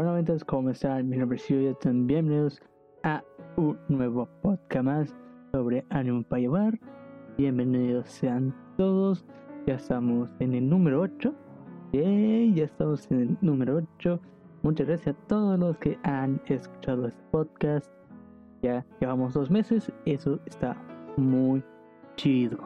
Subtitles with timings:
[0.00, 1.10] Bueno, entonces, ¿cómo están?
[1.10, 2.06] Mi nombre es Yuyeton.
[2.06, 2.62] Bienvenidos
[3.02, 3.22] a
[3.58, 5.14] un nuevo podcast más
[5.52, 6.80] sobre Anime para llevar.
[7.36, 9.26] Bienvenidos sean todos.
[9.66, 11.34] Ya estamos en el número 8.
[11.92, 14.18] Yay, ya estamos en el número 8.
[14.62, 17.92] Muchas gracias a todos los que han escuchado este podcast.
[18.62, 19.92] Ya llevamos dos meses.
[20.06, 20.82] Eso está
[21.18, 21.62] muy
[22.16, 22.56] chido.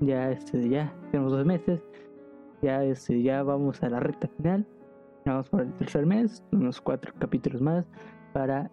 [0.00, 1.80] Ya, este, ya tenemos dos meses.
[2.60, 4.66] Ya, este, ya vamos a la recta final
[5.28, 7.84] Vamos por el tercer mes, unos cuatro capítulos más
[8.32, 8.70] para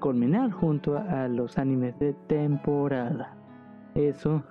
[0.00, 3.32] culminar junto a los animes de temporada.
[3.94, 4.42] Eso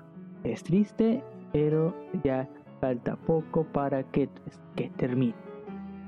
[0.46, 1.94] es triste, pero
[2.24, 2.48] ya
[2.80, 4.30] falta poco para que,
[4.78, 5.36] que termine.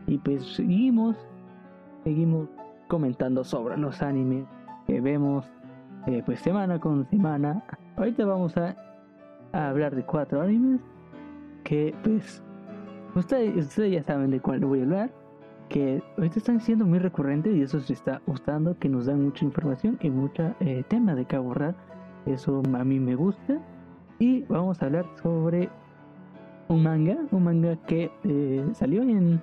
[0.08, 1.18] Y pues seguimos,
[2.06, 2.48] seguimos
[2.88, 4.46] comentando sobre los animes
[4.88, 5.46] que vemos
[6.08, 7.62] eh, pues semana con semana.
[7.98, 8.74] Ahorita vamos a,
[9.52, 10.80] a hablar de cuatro animes
[11.66, 12.42] que pues
[13.16, 15.25] ustedes, ustedes ya saben de cuál voy a hablar
[15.70, 19.46] que ahorita están siendo muy recurrentes y eso se está gustando, que nos dan mucha
[19.46, 21.76] información y mucho eh, tema de que abordar.
[22.26, 23.60] Eso a mí me gusta.
[24.20, 25.70] Y vamos a hablar sobre
[26.68, 29.42] un manga, un manga que eh, salió en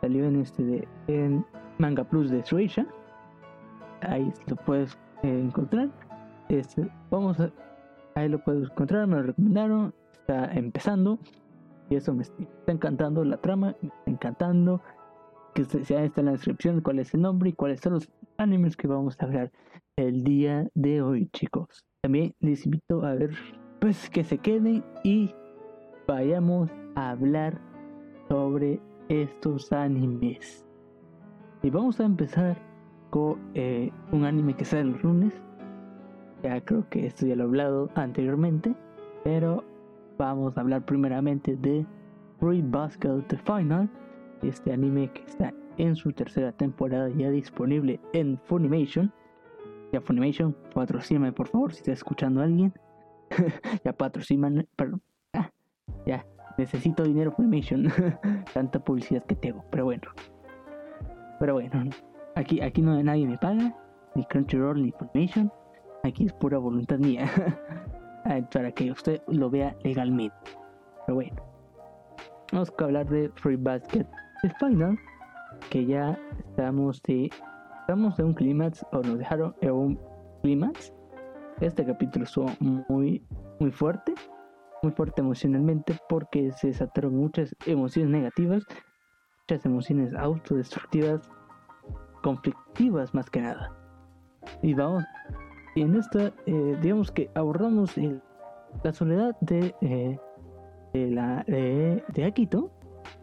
[0.00, 1.44] salió en este de, en
[1.78, 2.86] Manga Plus de Shueisha.
[4.02, 5.90] Ahí lo puedes eh, encontrar.
[6.48, 7.50] Este, vamos a,
[8.14, 11.18] ahí lo puedes encontrar, me lo recomendaron, está empezando
[11.88, 14.82] y eso me está encantando la trama, me está encantando
[15.54, 18.08] que sea está en la descripción cuál es el nombre y cuáles son los
[18.38, 19.50] animes que vamos a hablar
[19.96, 21.84] el día de hoy, chicos.
[22.00, 23.30] También les invito a ver,
[23.80, 25.34] pues que se queden y
[26.06, 27.60] vayamos a hablar
[28.28, 30.66] sobre estos animes.
[31.62, 32.56] Y vamos a empezar
[33.10, 35.32] con eh, un anime que sale los lunes.
[36.42, 38.74] Ya creo que esto ya lo he hablado anteriormente,
[39.22, 39.62] pero
[40.18, 41.86] vamos a hablar primeramente de
[42.40, 43.88] Free Basket The Final
[44.42, 49.12] este anime que está en su tercera temporada ya disponible en Funimation.
[49.92, 52.72] Ya Funimation, patrocíname por favor si está escuchando alguien.
[53.84, 54.66] ya patrocíname,
[55.32, 55.50] ah,
[56.06, 56.26] ya,
[56.58, 57.90] necesito dinero Funimation.
[58.54, 60.02] Tanta publicidad que tengo, pero bueno.
[61.38, 61.90] Pero bueno,
[62.36, 63.76] aquí, aquí no nadie me paga,
[64.14, 65.52] ni Crunchyroll ni Funimation.
[66.04, 67.30] Aquí es pura voluntad mía.
[68.52, 70.36] para que usted lo vea legalmente.
[71.06, 71.42] Pero bueno.
[72.52, 74.06] Vamos a hablar de Free Basket
[74.58, 74.98] Final,
[75.70, 77.30] que ya estamos de,
[77.80, 80.00] estamos de un clímax, o nos dejaron en un
[80.42, 80.92] clímax.
[81.60, 83.24] Este capítulo estuvo muy,
[83.60, 84.12] muy fuerte,
[84.82, 88.64] muy fuerte emocionalmente, porque se desataron muchas emociones negativas,
[89.42, 91.30] muchas emociones autodestructivas,
[92.24, 93.72] conflictivas más que nada.
[94.60, 95.04] Y vamos,
[95.76, 97.94] y en esta, eh, digamos que abordamos
[98.82, 100.18] la soledad de, eh,
[100.94, 102.24] la, de, de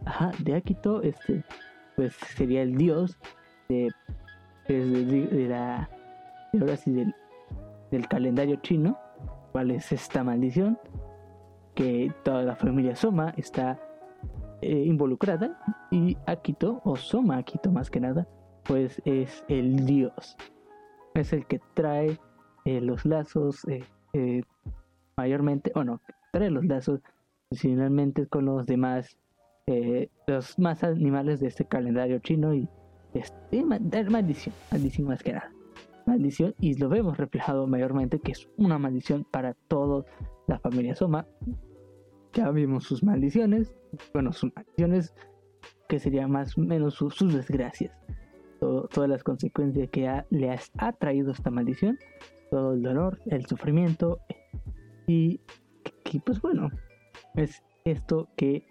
[0.05, 1.43] Ajá, de Akito, este,
[1.95, 3.17] pues sería el dios
[3.67, 3.89] de,
[4.67, 5.89] pues, de, la,
[6.59, 7.13] ahora sí, del,
[7.91, 8.97] del calendario chino,
[9.51, 10.79] cuál es esta maldición,
[11.75, 13.79] que toda la familia Soma está
[14.61, 15.59] eh, involucrada
[15.91, 18.27] y Akito, o Soma Akito más que nada,
[18.63, 20.37] pues es el dios,
[21.13, 22.19] es el que trae
[22.65, 23.65] eh, los lazos
[24.13, 24.41] eh,
[25.17, 26.01] mayormente, o no,
[26.31, 27.01] trae los lazos
[27.55, 29.17] finalmente con los demás
[29.71, 32.67] eh, los más animales de este calendario chino y
[33.13, 35.51] este, maldición, maldición más que nada.
[36.07, 40.05] Maldición y lo vemos reflejado mayormente que es una maldición para toda
[40.47, 41.27] la familia Soma.
[42.33, 43.75] Ya vimos sus maldiciones,
[44.11, 45.13] bueno, sus maldiciones
[45.87, 47.95] que serían más o menos sus desgracias.
[48.59, 51.99] todas las consecuencias que le ha traído esta maldición,
[52.49, 54.17] todo el dolor, el sufrimiento
[55.05, 55.41] y,
[56.11, 56.71] y pues bueno,
[57.35, 58.65] es esto que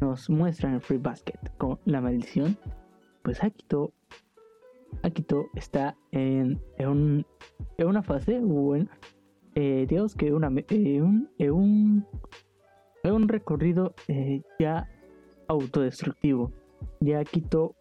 [0.00, 2.56] nos muestran el Free Basket con la maldición,
[3.22, 3.92] pues Akito,
[5.02, 7.24] Akito está en, en,
[7.78, 8.88] una fase, bueno,
[9.54, 12.06] eh, digamos que una, eh, un, eh, un,
[13.04, 14.88] un, recorrido eh, ya
[15.48, 16.52] autodestructivo.
[17.00, 17.74] Ya Akito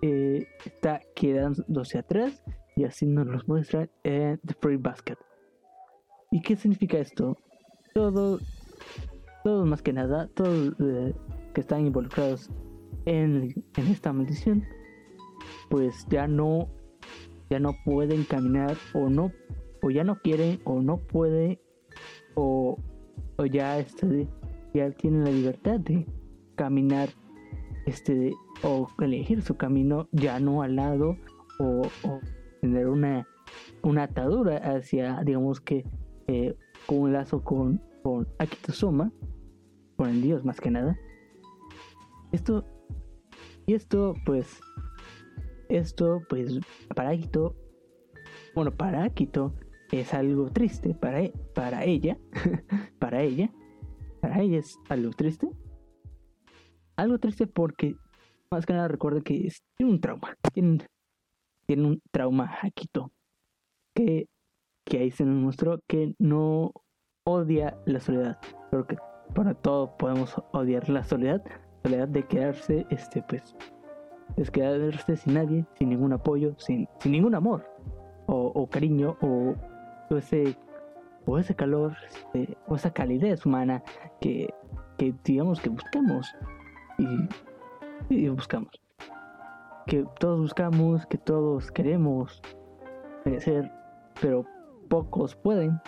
[0.00, 2.42] está quedándose atrás
[2.76, 5.16] y así nos lo muestra en Free Basket.
[6.30, 7.36] ¿Y qué significa esto?
[7.94, 8.38] Todo,
[9.44, 10.74] todo más que nada, todo
[11.58, 12.52] que están involucrados
[13.04, 14.64] en, esta maldición,
[15.68, 16.68] pues ya no,
[17.50, 19.32] ya no pueden caminar o no,
[19.82, 21.60] o ya no quieren o no puede
[22.36, 22.78] o,
[23.38, 24.28] o ya este,
[24.72, 26.06] ya tienen la libertad de
[26.54, 27.08] caminar
[27.86, 31.16] este o elegir su camino ya no al lado
[31.58, 31.82] o,
[32.60, 33.26] tener una
[33.82, 35.84] una atadura hacia digamos que
[36.28, 36.54] eh,
[36.86, 39.10] con un lazo con con Akitosoma
[39.96, 40.96] con el dios más que nada
[42.32, 42.64] esto,
[43.66, 44.60] y esto, pues,
[45.68, 46.58] esto, pues,
[46.94, 47.54] para Akito,
[48.54, 49.54] bueno, para Akito
[49.92, 52.18] es algo triste, para, e, para ella,
[52.98, 53.52] para ella,
[54.20, 55.48] para ella es algo triste.
[56.96, 57.96] Algo triste porque,
[58.50, 60.78] más que nada, recuerda que tiene un trauma, tiene,
[61.68, 63.12] un trauma Akito,
[63.94, 64.26] que,
[64.84, 66.72] que ahí se nos mostró que no
[67.24, 68.38] odia la soledad,
[68.70, 68.96] pero que
[69.34, 71.44] para todo podemos odiar la soledad,
[71.82, 73.56] soledad de quedarse, este, pues,
[74.36, 77.64] es quedarse sin nadie, sin ningún apoyo, sin, sin ningún amor
[78.28, 79.54] o, cariño o,
[80.10, 80.56] ese
[81.26, 83.82] o ese calor este, o esa calidez humana
[84.20, 84.52] que,
[84.96, 86.34] que digamos que buscamos
[86.98, 87.28] y,
[88.14, 88.70] y, buscamos.
[89.86, 92.42] Que todos buscamos que todos queremos
[93.24, 93.70] merecer
[94.20, 94.44] pero
[94.88, 95.80] pocos pueden.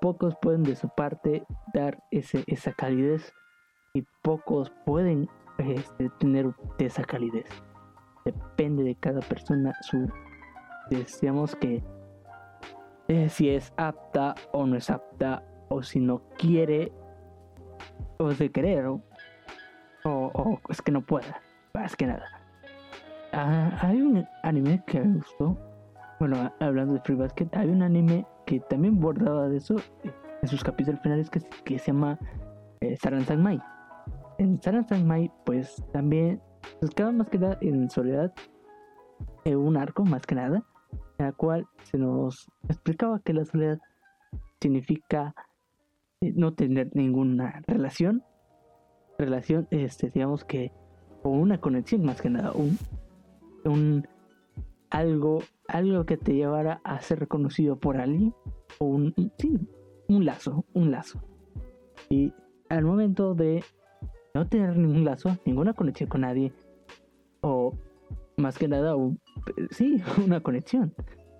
[0.00, 3.32] Pocos pueden de su parte dar ese, esa calidez
[3.94, 7.46] y pocos pueden este, tener esa calidez.
[8.24, 10.08] Depende de cada persona su
[10.90, 11.82] decíamos que
[13.08, 16.92] eh, si es apta o no es apta o si no quiere
[18.18, 19.00] o de querer o,
[20.04, 21.40] o, es que no pueda
[21.72, 22.26] más que nada.
[23.32, 25.56] Ah, hay un anime que me gustó.
[26.18, 29.76] Bueno hablando de Free Basket hay un anime que también bordaba de eso
[30.42, 32.18] en sus capítulos finales que, que se llama
[32.80, 33.60] eh, Saran Mai
[34.38, 36.40] en Saran Mai pues también
[36.80, 38.32] buscaba más que nada en soledad
[39.44, 40.64] en un arco más que nada
[41.18, 43.78] en la cual se nos explicaba que la soledad
[44.60, 45.34] significa
[46.20, 48.22] eh, no tener ninguna relación,
[49.18, 50.72] relación, este, digamos que,
[51.22, 52.78] o una conexión más que nada, un,
[53.64, 54.08] un
[54.90, 58.34] algo, algo que te llevara a ser reconocido por alguien,
[58.78, 59.68] o un, sí,
[60.08, 61.20] un lazo, un lazo.
[62.08, 62.32] Y
[62.68, 63.62] al momento de
[64.34, 66.52] no tener ningún lazo, ninguna conexión con nadie,
[67.40, 67.72] o
[68.36, 68.94] más que nada,
[69.70, 70.92] sí, una conexión,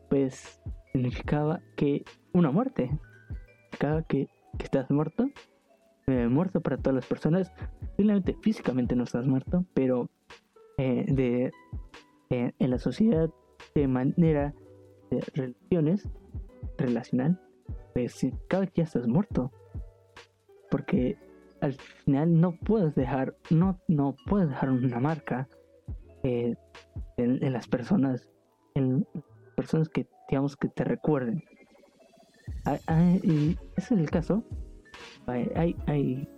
[0.09, 0.63] pues
[0.93, 2.91] significaba que una muerte,
[3.65, 4.29] significaba que,
[4.61, 5.29] estás muerto,
[6.07, 7.53] eh, muerto para todas las personas,
[7.97, 10.09] simplemente físicamente no estás muerto, pero
[10.79, 11.53] eh, de,
[12.31, 13.29] eh, en la sociedad
[13.75, 14.55] de manera
[15.11, 16.09] de relaciones,
[16.79, 17.41] relacional,
[17.93, 19.51] pues significaba que ya estás muerto,
[20.71, 21.19] porque
[21.65, 21.73] al
[22.05, 25.49] final no puedes dejar, no, no puedes dejar una marca
[26.23, 26.59] en,
[27.17, 28.29] en, las personas,
[28.75, 29.07] en
[29.57, 31.43] personas que digamos que te recuerden.
[32.67, 34.45] Ah, ah, y ese es el caso.
[35.27, 35.51] Hay,
[35.87, 36.29] hay,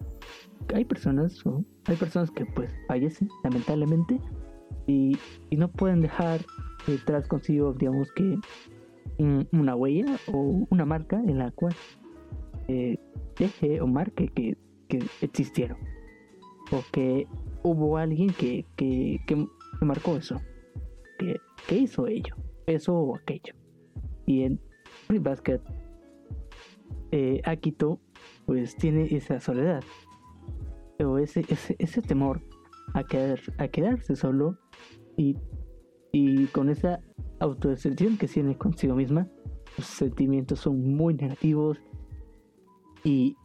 [0.72, 1.42] hay, personas,
[1.86, 4.20] hay personas que pues fallecen lamentablemente
[4.86, 5.18] y,
[5.50, 6.40] y no pueden dejar
[6.86, 8.38] detrás consigo, digamos que
[9.18, 11.74] una huella o una marca en la cual
[12.68, 12.96] eh,
[13.36, 14.56] deje o marque que,
[14.88, 15.78] que existieron.
[16.72, 17.26] O que
[17.62, 19.46] hubo alguien que, que, que,
[19.80, 20.40] marcó eso,
[21.18, 21.36] que,
[21.68, 22.34] que hizo ello.
[22.66, 23.54] Eso o aquello.
[24.26, 24.60] Y en
[25.06, 25.60] Free Basket,
[27.12, 28.00] eh, Akito
[28.46, 29.82] pues tiene esa soledad.
[31.04, 32.40] O ese, ese, ese temor
[32.94, 34.58] a, quedar, a quedarse solo
[35.16, 35.36] y,
[36.12, 37.00] y con esa
[37.40, 39.28] autodestrucción que tiene consigo misma,
[39.76, 41.78] sus sentimientos son muy negativos
[43.04, 43.36] y,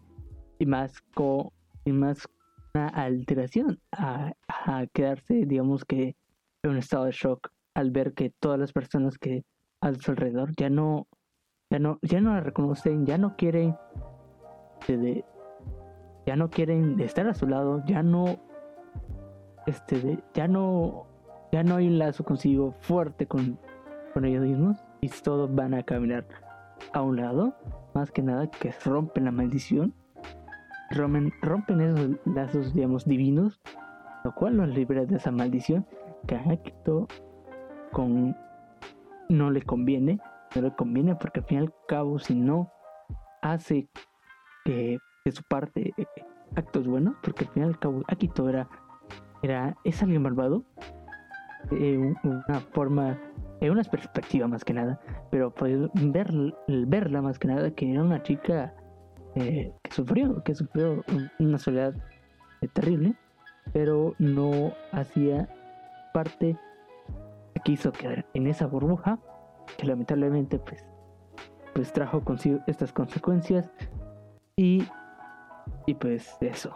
[0.61, 1.49] y más con
[1.85, 2.27] y más
[2.75, 4.33] una alteración a,
[4.93, 6.15] quedarse digamos que
[6.61, 9.43] en un estado de shock al ver que todas las personas que
[9.81, 11.07] a su alrededor ya no,
[11.71, 13.75] ya no, ya no la reconocen, ya no quieren,
[14.87, 15.25] de,
[16.27, 18.37] ya no quieren estar a su lado, ya no,
[19.65, 21.07] este, ya no,
[21.51, 23.57] ya no hay un lazo consigo fuerte con,
[24.13, 26.27] con ellos mismos y todos van a caminar
[26.93, 27.55] a un lado,
[27.95, 29.95] más que nada que rompen la maldición,
[30.91, 33.61] rompen, rompen esos lazos, digamos, divinos,
[34.23, 35.85] lo cual los libera de esa maldición
[36.27, 37.07] que quitado
[37.91, 38.35] con
[39.29, 40.19] no le conviene,
[40.55, 42.71] no le conviene porque al fin y al cabo si no
[43.41, 43.89] hace
[44.65, 46.05] que de su parte eh,
[46.55, 48.67] actos buenos, porque al fin y al cabo Akito era,
[49.41, 50.63] era es alguien malvado,
[51.71, 53.17] eh, una forma,
[53.59, 56.31] en una perspectiva más que nada, pero pues ver,
[56.67, 58.73] verla más que nada que era una chica
[59.35, 61.03] eh, que sufrió, que sufrió
[61.39, 61.93] una soledad
[62.73, 63.15] terrible,
[63.73, 65.49] pero no hacía
[66.13, 66.57] parte
[67.63, 69.19] quiso quedar en esa burbuja
[69.77, 70.85] que lamentablemente pues,
[71.73, 73.69] pues trajo consigo estas consecuencias
[74.55, 74.83] y,
[75.85, 76.75] y pues eso.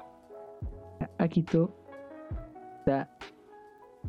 [1.18, 1.76] Akito
[2.80, 3.10] está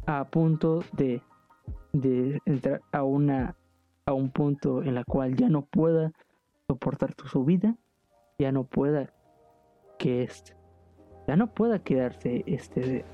[0.06, 1.22] a punto de,
[1.92, 3.56] de entrar a una
[4.08, 6.12] a un punto en la cual ya no pueda
[6.68, 7.76] soportar su vida,
[8.38, 9.12] ya no pueda
[9.98, 10.54] que este,
[11.26, 13.04] ya no pueda quedarse este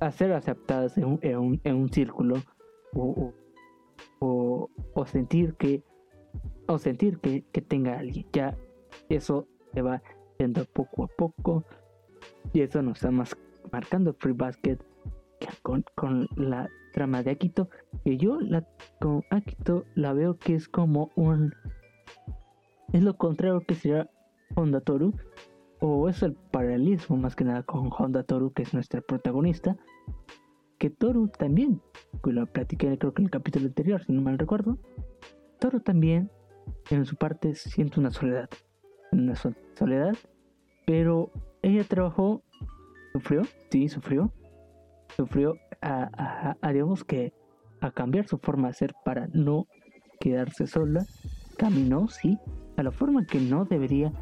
[0.00, 2.36] a ser aceptadas en un, en un, en un círculo
[2.94, 3.32] o,
[4.20, 5.82] o, o sentir que
[6.66, 8.26] o sentir que, que tenga alguien.
[8.32, 8.56] Ya
[9.08, 10.02] eso se va
[10.38, 11.64] yendo poco a poco
[12.52, 13.36] y eso nos está más
[13.70, 14.78] marcando Free Basket
[15.62, 17.68] con, con la trama de Akito.
[18.04, 18.66] Que yo la,
[19.00, 21.52] con Akito la veo que es como un...
[22.92, 24.08] Es lo contrario que sería
[24.54, 25.14] Honda Toru.
[25.80, 29.76] O es el paralelismo más que nada con Honda Toru, que es nuestra protagonista.
[30.78, 31.82] Que Toru también,
[32.22, 34.78] que lo platiqué creo que en el capítulo anterior, si no mal recuerdo.
[35.58, 36.30] Toru también,
[36.90, 38.48] en su parte, siente una soledad.
[39.12, 39.34] Una
[39.74, 40.16] soledad.
[40.86, 41.30] Pero
[41.62, 42.42] ella trabajó,
[43.12, 44.32] sufrió, sí, sufrió,
[45.16, 47.32] sufrió a, digamos que
[47.80, 49.66] a cambiar su forma de ser para no
[50.20, 51.04] quedarse sola.
[51.58, 52.38] Caminó, sí,
[52.76, 54.12] a la forma que no debería,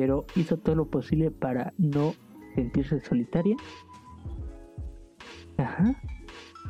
[0.00, 2.14] pero hizo todo lo posible para no
[2.54, 3.54] sentirse solitaria.
[5.58, 5.94] Ajá.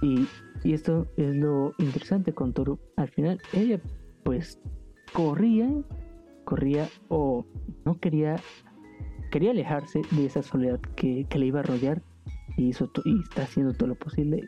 [0.03, 0.27] Y,
[0.65, 2.81] y esto es lo interesante con Toru.
[2.97, 3.81] Al final, ella
[4.25, 4.59] pues
[5.13, 5.71] corría,
[6.45, 7.47] corría o
[7.85, 8.35] no quería,
[9.31, 12.03] quería alejarse de esa soledad que, que le iba a rodear
[12.57, 14.43] y, hizo y está haciendo todo lo posible,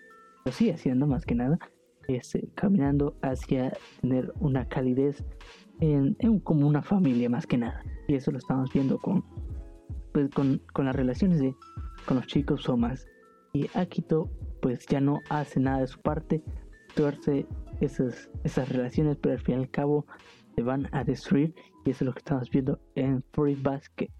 [0.45, 1.57] lo sigue haciendo más que nada,
[2.09, 5.25] es, este, caminando hacia tener una calidez
[5.83, 7.83] en, como una familia más que nada.
[8.07, 9.25] Y eso lo estamos viendo con,
[10.13, 11.55] pues, con, con las relaciones de,
[12.07, 13.07] con los chicos o más.
[13.53, 16.43] Y Akito pues ya no hace nada de su parte,
[16.95, 17.47] tuerce
[17.81, 20.07] esas, esas relaciones, pero al fin y al cabo
[20.55, 21.53] se van a destruir.
[21.85, 24.13] Y eso es lo que estamos viendo en Free Basket,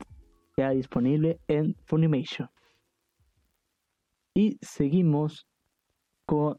[0.57, 2.51] ya disponible en Funimation.
[4.35, 5.47] Y seguimos
[6.27, 6.59] con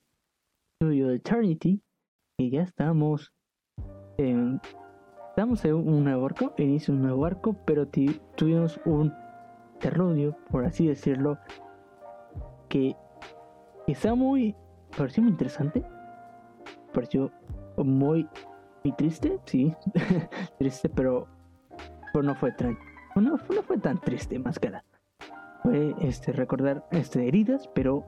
[0.78, 1.82] Studio Eternity.
[2.38, 3.32] Y ya estamos
[4.18, 4.60] en,
[5.34, 7.88] estamos en un nuevo arco, inicio un nuevo arco, pero
[8.36, 9.12] tuvimos un
[9.74, 11.40] interludio, por así decirlo,
[12.70, 12.96] que
[13.88, 14.56] está muy,
[14.96, 15.84] pareció muy interesante,
[16.94, 17.32] pareció
[17.78, 18.30] muy,
[18.84, 19.74] muy triste, sí,
[20.60, 21.28] triste, pero,
[22.14, 22.78] pero no fue tan,
[23.16, 24.86] no, no fue tan triste más que nada.
[25.64, 28.06] Fue este, recordar este, heridas, pero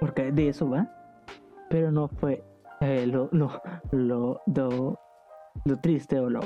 [0.00, 0.88] porque de eso va,
[1.68, 2.42] pero no fue
[2.80, 3.60] eh, lo, lo,
[3.92, 5.03] lo, lo,
[5.82, 6.40] triste o lo,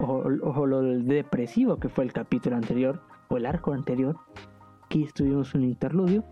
[0.00, 4.16] o, lo depresivo que fue el capítulo anterior o el arco anterior.
[4.84, 6.24] Aquí tuvimos un interludio,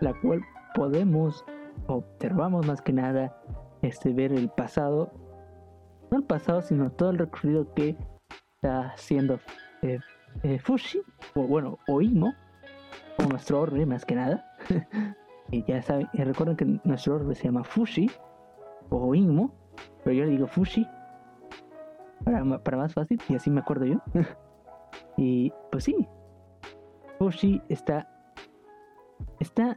[0.00, 0.42] la cual
[0.74, 1.44] podemos
[1.86, 3.36] observamos más que nada
[3.82, 5.12] este ver el pasado,
[6.10, 7.96] no el pasado, sino todo el recorrido que
[8.56, 9.38] está haciendo
[9.82, 10.00] eh,
[10.42, 11.00] eh, Fushi,
[11.34, 12.34] o bueno, Oimo,
[13.18, 14.44] o nuestro orbe más que nada.
[15.50, 18.10] y ya saben, recuerden que nuestro orbe se llama Fushi,
[18.90, 19.54] o Inmo,
[20.02, 20.86] pero yo le digo Fushi,
[22.24, 24.00] para, para más fácil, y así me acuerdo yo.
[25.16, 26.06] y pues sí,
[27.18, 28.08] Fushi está,
[29.40, 29.76] está,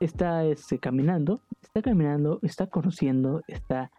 [0.00, 3.90] está este, caminando, está caminando, está conociendo, está,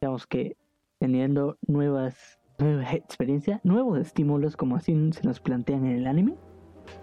[0.00, 0.56] digamos que,
[0.98, 6.34] teniendo nuevas nueva experiencia, nuevos estímulos, como así se nos plantean en el anime.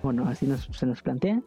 [0.03, 1.43] Bueno, así se nos plantean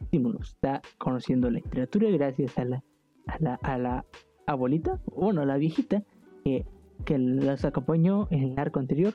[0.00, 0.50] estímulos.
[0.50, 2.84] Está conociendo la literatura gracias a la,
[3.26, 4.04] a la, a la
[4.46, 6.02] abuelita, bueno, a la viejita,
[6.44, 6.66] que,
[7.04, 9.14] que las acompañó en el arco anterior.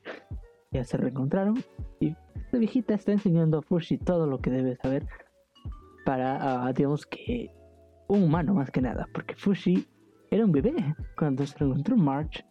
[0.71, 1.55] Ya se reencontraron.
[1.99, 2.15] Y
[2.51, 5.07] la viejita está enseñando a Fushi todo lo que debe saber
[6.05, 7.51] para, ah, digamos que,
[8.07, 9.07] un humano más que nada.
[9.13, 9.87] Porque Fushi
[10.31, 10.73] era un bebé
[11.17, 12.45] cuando se reencontró March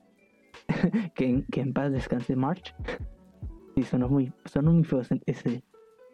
[1.15, 2.75] que, en, paz descanse March.
[3.75, 5.63] Y sonó muy, sonó muy feo ese,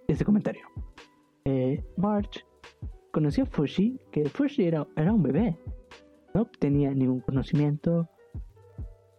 [0.08, 0.62] ese comentario.
[1.44, 2.44] Eh, March
[3.12, 5.56] conoció a Fushi, que Fushi era, era un bebé,
[6.34, 8.08] no tenía ningún conocimiento.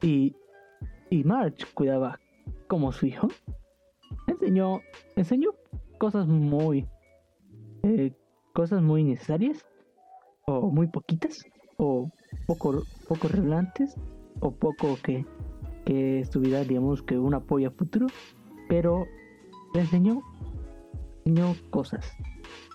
[0.04, 0.36] Y,
[1.10, 2.20] y March cuidaba
[2.68, 3.30] como su hijo.
[4.28, 4.82] Enseñó,
[5.16, 5.56] enseñó
[5.98, 6.86] cosas muy,
[7.82, 8.14] eh,
[8.54, 9.66] cosas muy necesarias,
[10.46, 11.46] o muy poquitas,
[11.78, 12.12] o
[12.48, 13.96] poco, poco relevantes
[14.40, 15.26] o poco que,
[15.86, 18.08] que estuviera, digamos, que un apoyo a futuro,
[18.68, 19.06] pero
[19.74, 20.22] le enseñó,
[21.26, 22.12] enseñó cosas.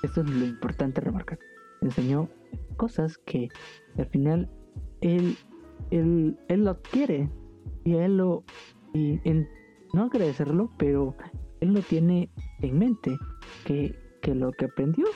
[0.03, 1.39] Esto es lo importante remarcar.
[1.81, 2.29] enseñó
[2.77, 3.49] cosas que
[3.97, 4.51] al final
[5.01, 5.37] él,
[5.91, 7.29] él, él lo quiere
[7.85, 8.45] y él lo,
[8.93, 9.49] y en,
[9.93, 11.15] no agradecerlo, pero
[11.61, 12.31] él lo tiene
[12.61, 13.17] en mente,
[13.65, 15.07] que, que lo que aprendió,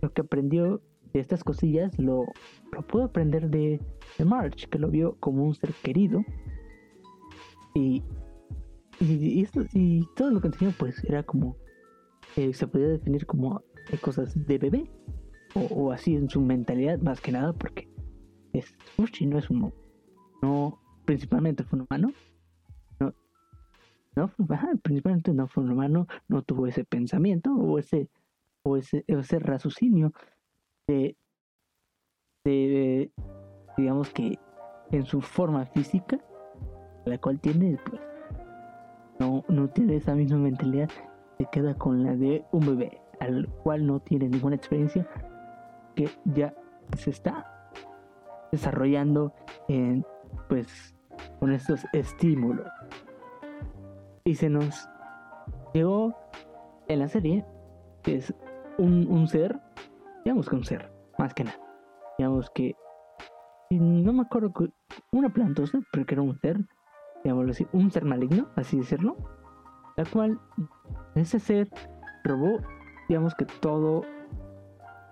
[0.00, 0.80] lo que aprendió
[1.12, 2.24] de estas cosillas lo,
[2.72, 3.80] lo pudo aprender de,
[4.18, 6.24] de, March, que lo vio como un ser querido.
[7.74, 8.02] Y,
[9.00, 11.56] y, y todo lo que enseñó pues era como,
[12.36, 13.62] eh, se podía definir como
[14.00, 14.90] cosas de bebé,
[15.54, 17.88] o, así en su mentalidad más que nada, porque
[18.52, 19.72] es, Fushi no es un,
[20.42, 22.12] no, principalmente fue un humano,
[22.98, 23.14] no,
[24.16, 24.30] no
[24.82, 28.08] principalmente no fue un humano, no tuvo ese pensamiento o ese,
[28.62, 30.12] o ese, ese raciocinio
[30.86, 31.16] de,
[32.44, 33.12] de,
[33.76, 34.38] digamos que
[34.90, 36.18] en su forma física,
[37.04, 38.00] la cual tiene, pues,
[39.18, 40.90] no, no tiene esa misma mentalidad,
[41.38, 45.06] se queda con la de un bebé, al cual no tiene ninguna experiencia,
[45.94, 46.54] que ya
[46.96, 47.70] se está
[48.50, 49.32] desarrollando
[49.68, 50.04] en,
[50.48, 50.94] pues,
[51.38, 52.68] con estos estímulos.
[54.24, 54.88] Y se nos
[55.72, 56.14] llegó
[56.88, 57.44] en la serie,
[58.02, 58.34] que es
[58.78, 59.58] un, un ser,
[60.24, 61.58] digamos que un ser, más que nada.
[62.18, 62.74] Digamos que,
[63.70, 64.70] no me acuerdo, que
[65.12, 66.58] una plantosa, pero que era un ser,
[67.24, 69.16] digámoslo así, un ser maligno, así decirlo,
[69.96, 70.40] la cual
[71.14, 71.70] ese ser
[72.24, 72.58] robó,
[73.08, 74.02] digamos que todo,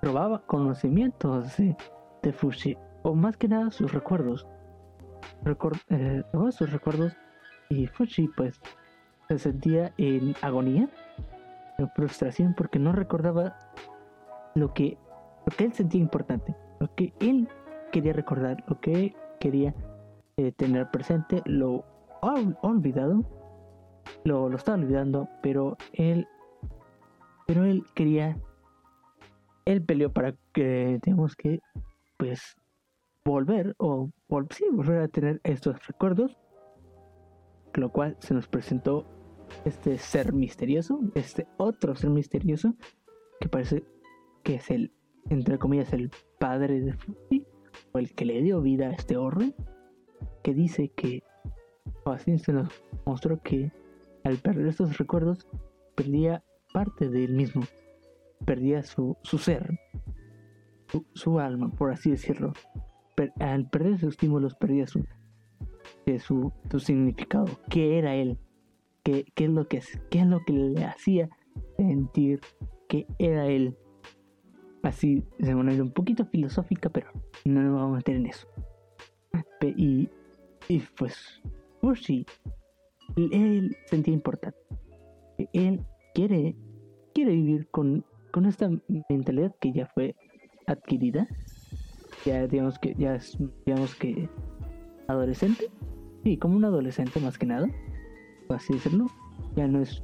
[0.03, 1.77] robaba conocimientos de,
[2.23, 4.47] de Fushi, o más que nada sus recuerdos.
[5.45, 7.17] Eh, robaba sus recuerdos.
[7.71, 8.61] Y Fushi pues
[9.29, 10.89] se sentía en agonía,
[11.79, 13.57] en frustración porque no recordaba
[14.55, 14.97] lo que,
[15.47, 17.49] lo que él sentía importante, lo que él
[17.93, 19.75] quería recordar, lo que quería
[20.39, 21.85] eh, tener presente, lo
[22.23, 23.23] ha olvidado,
[24.25, 26.27] lo, lo estaba olvidando, pero él,
[27.47, 28.39] pero él quería,
[29.67, 31.61] él peleó para que tenemos que,
[32.17, 32.57] pues,
[33.29, 36.39] volver o volver a tener estos recuerdos,
[37.75, 39.07] lo cual se nos presentó
[39.65, 42.75] este ser misterioso, este otro ser misterioso
[43.41, 43.85] que parece
[44.43, 44.93] que es el,
[45.29, 47.47] entre comillas, el padre de Fuji,
[47.93, 49.55] o el que le dio vida a este orden,
[50.43, 51.23] que dice que,
[52.05, 52.69] o así se nos
[53.05, 53.73] mostró que
[54.25, 55.47] al perder estos recuerdos,
[55.95, 56.43] perdía
[56.73, 57.63] parte de él mismo,
[58.45, 59.79] perdía su, su ser,
[61.13, 62.55] su, alma, por así decirlo.
[63.41, 65.05] Al perder sus estímulos, perdía su,
[66.19, 68.39] su, su significado, que era él,
[69.03, 71.29] qué, qué, es lo que, qué es lo que le hacía
[71.77, 72.41] sentir
[72.89, 73.77] que era él
[74.83, 77.11] así de manera un poquito filosófica, pero
[77.45, 78.49] no nos vamos a meter en eso.
[79.77, 80.09] Y,
[80.69, 81.43] y pues,
[82.01, 82.25] sí
[83.17, 84.59] él sentía importante.
[85.53, 86.57] Él quiere,
[87.15, 88.71] quiere vivir con, con esta
[89.09, 90.15] mentalidad que ya fue
[90.67, 91.29] adquirida.
[92.25, 94.29] Ya digamos que ya es, digamos que
[95.07, 95.71] adolescente.
[96.25, 97.69] Sí, como un adolescente más que nada.
[98.49, 99.07] Así decirlo.
[99.57, 100.03] Ya no es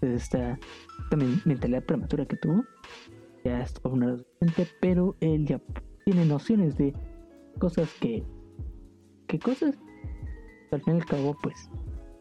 [0.00, 0.58] esta,
[1.04, 2.64] esta mentalidad prematura que tuvo
[3.44, 5.60] ya es un adolescente, pero él ya
[6.04, 6.94] tiene nociones de
[7.58, 8.24] cosas que,
[9.26, 9.76] que cosas
[10.70, 11.70] al fin y al cabo pues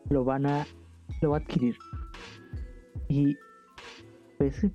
[0.10, 0.66] lo van a,
[1.22, 1.76] lo va a adquirir.
[3.08, 3.36] Y
[4.38, 4.66] pues,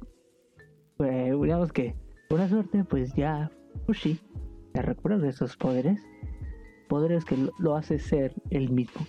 [0.96, 1.94] pues digamos que
[2.30, 3.50] una suerte pues ya
[3.86, 4.20] Fushi
[4.74, 6.00] ya recupera esos poderes,
[6.88, 9.06] poderes que lo, hace ser el mismo.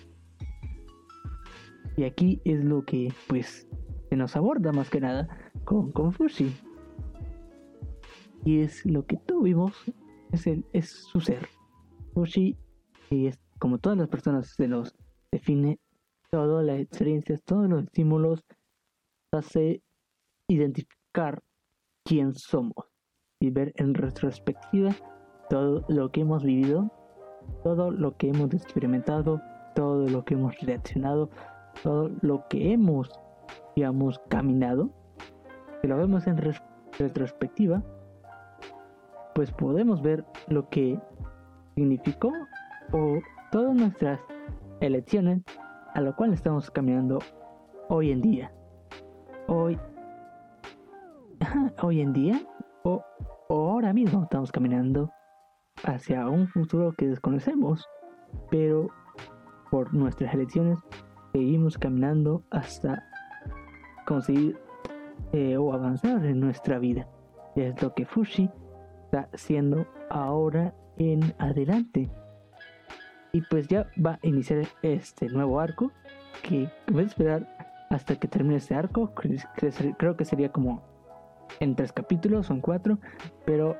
[1.96, 3.68] Y aquí es lo que pues
[4.08, 5.28] se nos aborda más que nada
[5.64, 6.52] con, con Fushi
[8.44, 9.72] y es lo que tuvimos,
[10.32, 11.48] es, el, es su ser.
[12.12, 12.56] Fushi,
[13.10, 14.94] y es como todas las personas, se los
[15.32, 15.80] define
[16.30, 18.44] todas las experiencias, todos los estímulos,
[19.32, 19.82] hace
[20.48, 21.42] identificar
[22.04, 22.93] quién somos
[23.44, 24.92] y ver en retrospectiva
[25.50, 26.90] todo lo que hemos vivido,
[27.62, 29.38] todo lo que hemos experimentado,
[29.74, 31.28] todo lo que hemos reaccionado,
[31.82, 33.10] todo lo que hemos,
[33.76, 34.88] digamos, caminado.
[35.82, 36.38] Si lo vemos en
[36.98, 37.82] retrospectiva,
[39.34, 40.98] pues podemos ver lo que
[41.74, 42.32] significó
[42.92, 43.18] o
[43.52, 44.20] todas nuestras
[44.80, 45.42] elecciones
[45.92, 47.18] a lo cual estamos caminando
[47.90, 48.52] hoy en día.
[49.48, 49.78] Hoy,
[51.82, 52.40] hoy en día
[52.84, 53.02] o,
[53.48, 55.10] ahora mismo estamos caminando
[55.84, 57.88] hacia un futuro que desconocemos,
[58.50, 58.88] pero
[59.70, 60.78] por nuestras elecciones
[61.32, 63.04] seguimos caminando hasta
[64.06, 64.58] conseguir
[65.32, 67.08] eh, o avanzar en nuestra vida.
[67.56, 68.50] Es lo que Fushi
[69.34, 72.10] siendo ahora en adelante.
[73.32, 75.92] Y pues ya va a iniciar este nuevo arco
[76.42, 77.56] que voy a esperar
[77.90, 79.12] hasta que termine este arco.
[79.98, 80.82] Creo que sería como
[81.60, 82.98] en tres capítulos, son cuatro.
[83.44, 83.76] Pero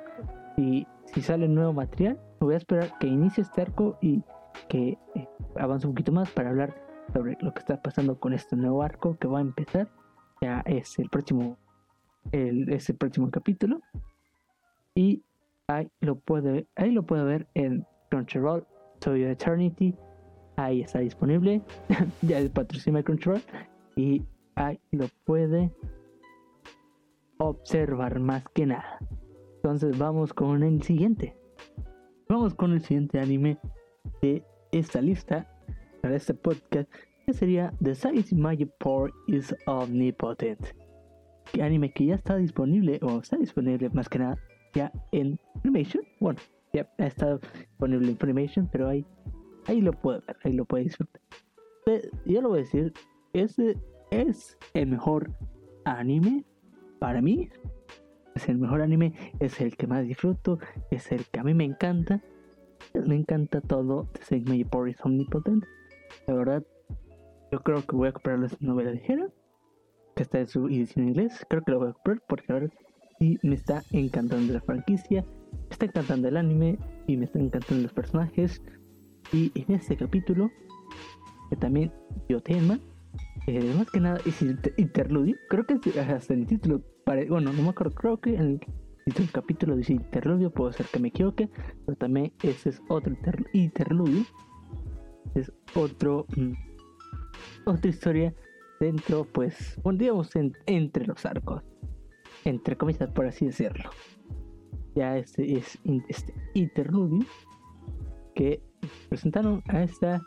[0.56, 4.22] si, si sale nuevo material, voy a esperar que inicie este arco y
[4.68, 6.74] que eh, avance un poquito más para hablar
[7.12, 9.88] sobre lo que está pasando con este nuevo arco que va a empezar.
[10.40, 11.58] Ya es el próximo,
[12.32, 13.80] el, es próximo capítulo.
[14.94, 15.22] Y
[15.68, 18.66] ahí lo puede, ahí lo puede ver en Crunchyroll,
[19.00, 19.94] To Your Eternity.
[20.56, 21.62] Ahí está disponible.
[22.22, 23.42] ya es patrocinio de Crunchyroll.
[23.96, 24.22] Y
[24.54, 25.72] ahí lo puede
[27.38, 28.98] observar más que nada.
[29.56, 31.36] Entonces vamos con el siguiente.
[32.28, 33.58] Vamos con el siguiente anime
[34.22, 35.50] de esta lista
[36.02, 36.90] para este podcast
[37.26, 40.60] que sería The Size Magic Power is Omnipotent.
[41.52, 44.38] Que anime que ya está disponible o está disponible más que nada
[44.74, 46.40] ya en Animation, bueno,
[46.72, 49.06] ya estado disponible en Funimation, pero ahí,
[49.66, 51.22] ahí lo puede ver, ahí lo puede disfrutar.
[52.26, 52.92] Yo lo voy a decir,
[53.32, 53.78] ese
[54.10, 55.30] es el mejor
[55.84, 56.44] anime
[57.04, 57.50] para mí.
[58.34, 60.58] Es el mejor anime, es el que más disfruto,
[60.90, 62.22] es el que a mí me encanta.
[62.94, 65.64] Me encanta todo de Sigma y Boris Omnipotent.
[66.26, 66.64] La verdad,
[67.52, 69.28] yo creo que voy a comprar la novela ligera,
[70.16, 71.44] que está en su edición en inglés.
[71.50, 72.70] Creo que lo voy a comprar porque ahora
[73.18, 77.82] sí me está encantando la franquicia, me está encantando el anime y me están encantando
[77.82, 78.62] los personajes.
[79.30, 80.50] Y en este capítulo,
[81.50, 81.92] que también
[82.28, 82.78] dio tema,
[83.46, 84.40] eh, más que nada es
[84.78, 85.36] interludio.
[85.50, 88.60] Creo que hasta el título, bueno, no me acuerdo, creo que en
[89.06, 91.50] el capítulo dice interludio, puede ser que me equivoque,
[91.84, 93.14] pero también ese es otro
[93.52, 94.24] interludio.
[95.34, 96.52] Es otro, mm,
[97.66, 98.34] otra historia
[98.80, 100.30] dentro, pues, digamos,
[100.66, 101.62] entre los arcos.
[102.44, 103.90] Entre comillas, por así decirlo.
[104.94, 107.26] Ya este es este interludio
[108.34, 108.62] que
[109.08, 110.22] presentaron a esta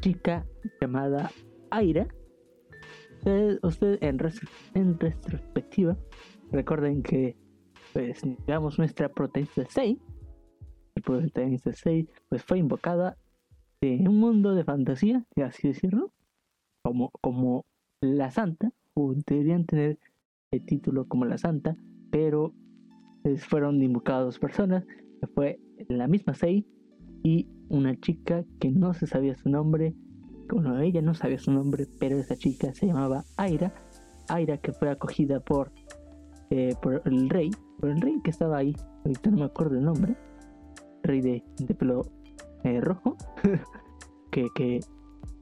[0.00, 0.46] chica
[0.80, 1.30] llamada
[1.70, 2.08] Aira
[3.62, 4.18] usted, en,
[4.74, 5.96] en, retrospectiva,
[6.50, 7.36] recuerden que,
[7.92, 9.98] pues, digamos, nuestra protagonista 6,
[10.96, 13.16] el protagonista 6, pues fue invocada
[13.80, 16.12] en un mundo de fantasía, y así decirlo,
[16.82, 17.64] como, como
[18.00, 19.98] la santa, o deberían tener
[20.50, 21.76] el título como la santa,
[22.10, 22.52] pero
[23.22, 24.84] pues, fueron invocadas dos personas,
[25.20, 26.64] que fue la misma 6
[27.22, 29.94] y una chica que no se sabía su nombre,
[30.56, 33.72] bueno, ella no sabía su nombre, pero esa chica se llamaba Aira.
[34.28, 35.72] Aira que fue acogida por,
[36.50, 39.84] eh, por el rey, por el rey que estaba ahí, ahorita no me acuerdo el
[39.84, 40.16] nombre,
[41.02, 42.02] rey de, de pelo
[42.64, 43.16] eh, rojo,
[44.30, 44.80] que, que,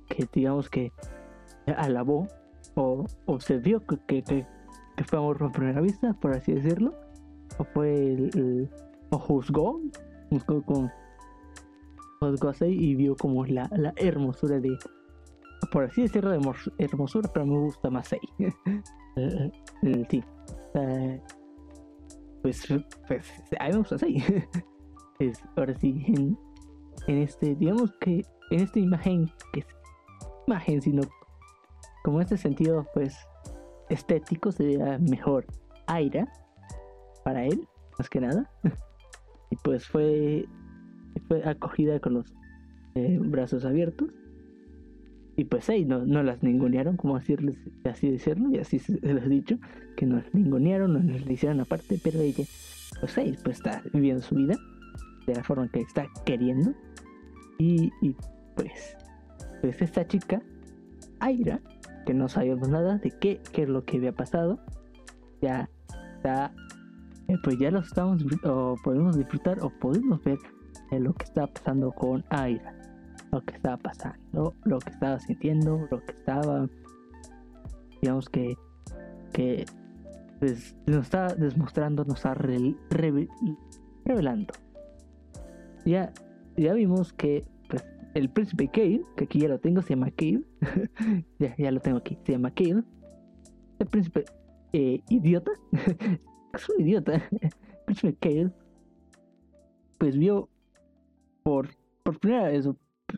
[0.09, 0.93] que, digamos que
[1.77, 2.29] alabó
[2.75, 6.95] o, o se vio que, que, que, fue amor por primera vista, por así decirlo,
[7.59, 8.71] o fue el,
[9.11, 9.81] o juzgó,
[10.31, 10.91] juzgó con
[12.21, 14.77] juzgó así y vio como la, la hermosura de,
[15.71, 16.41] por así decirlo, de
[16.79, 18.23] hermosura, pero me gusta más 6.
[19.17, 19.51] Eh,
[19.83, 20.23] eh, sí.
[22.41, 22.69] pues,
[23.09, 24.25] pues, a mí me gusta 6.
[25.19, 26.39] es, ahora sí, en,
[27.09, 29.67] en, este, digamos que en esta imagen, que es
[30.47, 31.03] imagen, sino
[32.05, 33.19] como en este sentido, pues,
[33.89, 35.47] estético, sería mejor
[35.89, 36.33] Aira
[37.25, 37.67] para él,
[37.99, 38.49] más que nada.
[39.51, 40.47] y pues fue,
[41.27, 42.33] fue acogida con los
[42.95, 44.11] brazos abiertos
[45.39, 49.25] y pues ahí no, no las ningunearon, como decirles, así decirlo, y así se les
[49.25, 49.57] he dicho,
[49.97, 52.45] que no las ningunearon, no les hicieron aparte, pero ella,
[52.99, 54.57] pues ahí pues está viviendo su vida
[55.29, 56.75] de la forma que está queriendo.
[57.57, 57.93] Y,
[58.57, 58.97] pues,
[59.61, 60.43] pues esta chica,
[61.21, 61.61] Aira,
[62.05, 64.59] que no sabíamos nada de qué, qué es lo que había pasado,
[65.41, 65.71] ya
[66.17, 66.53] está,
[67.29, 70.39] eh, pues ya lo estamos, o podemos disfrutar o podemos ver
[70.91, 72.78] lo que está pasando con Aira
[73.31, 76.69] lo que estaba pasando, lo que estaba sintiendo, lo que estaba,
[78.01, 78.57] digamos que,
[79.33, 79.67] que
[80.39, 84.55] pues, nos está demostrando, nos está revelando.
[85.85, 86.13] Ya,
[86.57, 90.45] ya vimos que pues, el príncipe Cale, que aquí ya lo tengo, se llama Cale,
[91.39, 92.83] ya, ya lo tengo aquí, se llama Cale,
[93.79, 94.25] el príncipe
[94.73, 95.53] eh, idiota,
[96.55, 97.23] es un idiota,
[97.85, 98.51] príncipe Cale,
[99.99, 100.49] pues vio
[101.43, 101.69] por,
[102.03, 102.69] por primera vez,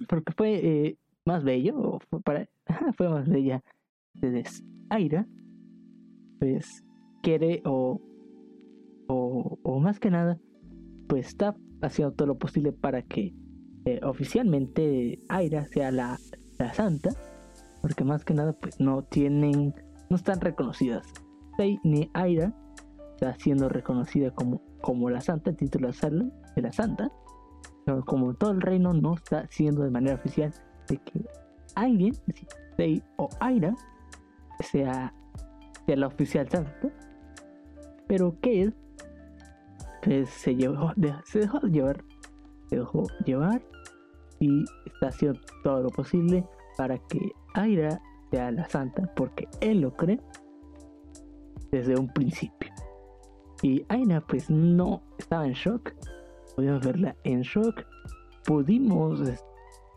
[0.08, 2.48] porque fue eh, más bello, fue, para,
[2.96, 3.62] fue más bella
[4.14, 4.44] de
[4.90, 5.26] Aira,
[6.38, 6.84] pues
[7.22, 8.00] quiere o,
[9.06, 10.38] o, más que nada,
[11.08, 13.34] pues está haciendo todo lo posible para que
[13.84, 16.18] eh, oficialmente Aira sea la,
[16.58, 17.10] la, santa,
[17.80, 19.74] porque más que nada pues no tienen,
[20.08, 21.06] no están reconocidas.
[21.56, 22.54] Sei ni Aira
[23.14, 27.10] está siendo reconocida como, como la santa, el título de la santa,
[28.04, 30.52] como todo el reino no está siendo de manera oficial
[30.88, 31.24] de que
[31.74, 32.14] alguien,
[32.76, 33.74] Sei o Aira,
[34.60, 35.12] sea,
[35.86, 36.90] sea la oficial santo,
[38.06, 38.72] pero que
[40.02, 40.92] pues, se, llevó,
[41.24, 42.04] se dejó llevar,
[42.68, 43.62] se dejó llevar
[44.38, 48.00] y está haciendo todo lo posible para que Aira
[48.30, 50.20] sea la santa, porque él lo cree
[51.70, 52.70] desde un principio.
[53.62, 55.92] Y Aira pues no estaba en shock,
[56.54, 57.84] pudimos verla en shock,
[58.46, 59.20] pudimos,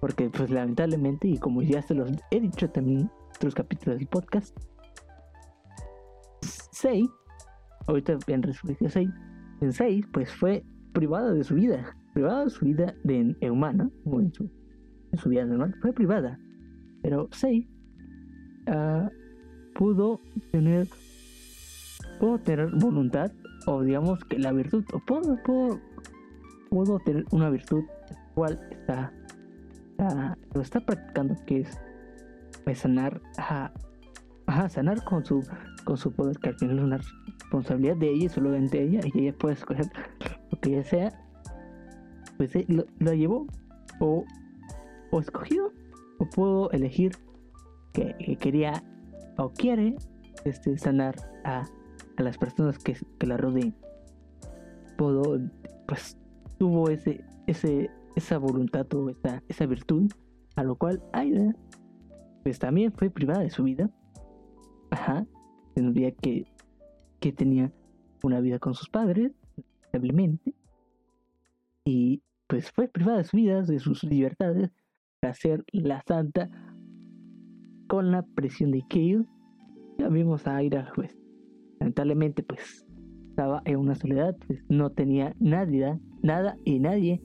[0.01, 4.07] porque pues lamentablemente, y como ya se los he dicho también en otros capítulos del
[4.07, 4.57] podcast,
[6.71, 7.09] Sei,
[7.87, 9.09] ahorita en Resurrección 6,
[9.61, 14.19] en 6, pues fue privada de su vida, privada de su vida de, humana, o
[14.19, 14.49] en su,
[15.11, 16.39] en su vida normal, fue privada,
[17.01, 17.69] pero Sei
[18.67, 19.07] uh,
[19.73, 20.19] pudo
[20.51, 20.87] tener
[22.19, 23.31] pudo tener voluntad
[23.65, 25.79] o digamos que la virtud o pudo, pudo
[26.73, 27.83] puedo tener una virtud
[28.33, 29.13] cual está,
[30.55, 31.79] lo está practicando que es
[32.63, 33.71] pues, sanar a,
[34.69, 35.45] sanar con su
[35.85, 39.19] con su poder que al final es una responsabilidad de ella y solamente ella y
[39.19, 39.85] ella puede escoger
[40.49, 41.19] lo que ella sea.
[42.37, 43.45] Pues eh, lo, llevó
[43.99, 44.25] o,
[45.11, 45.71] o escogió
[46.17, 47.11] o puedo elegir
[47.91, 48.83] que, quería
[49.37, 49.95] o quiere
[50.43, 51.65] este sanar a,
[52.17, 53.75] a las personas que, que la rodeen.
[54.97, 55.39] Puedo
[55.87, 56.17] pues
[56.63, 60.09] tuvo ese ese esa voluntad o esa, esa virtud,
[60.55, 61.53] a lo cual Aida
[62.41, 63.89] pues también fue privada de su vida.
[64.89, 65.27] Ajá,
[65.75, 66.45] en que,
[67.19, 67.69] que tenía
[68.23, 69.33] una vida con sus padres,
[69.83, 70.55] establemente,
[71.83, 74.71] y pues fue privada de su vida, de sus libertades,
[75.19, 76.49] para ser la santa
[77.89, 79.25] con la presión de Kale.
[79.97, 81.13] Ya vimos a Aira, pues,
[81.81, 82.85] lamentablemente, pues,
[83.33, 87.19] estaba en una soledad, pues no tenía nadie, nada y nadie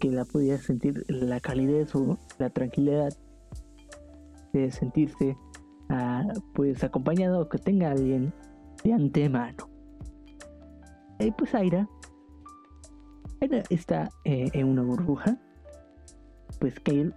[0.00, 3.16] que la podía sentir la calidez o la tranquilidad
[4.52, 5.36] de sentirse
[5.88, 8.34] ah, pues acompañado que tenga alguien
[8.82, 9.70] de antemano.
[11.20, 11.88] Y pues Aira,
[13.40, 15.38] Aira está eh, en una burbuja.
[16.58, 17.12] Pues Kale,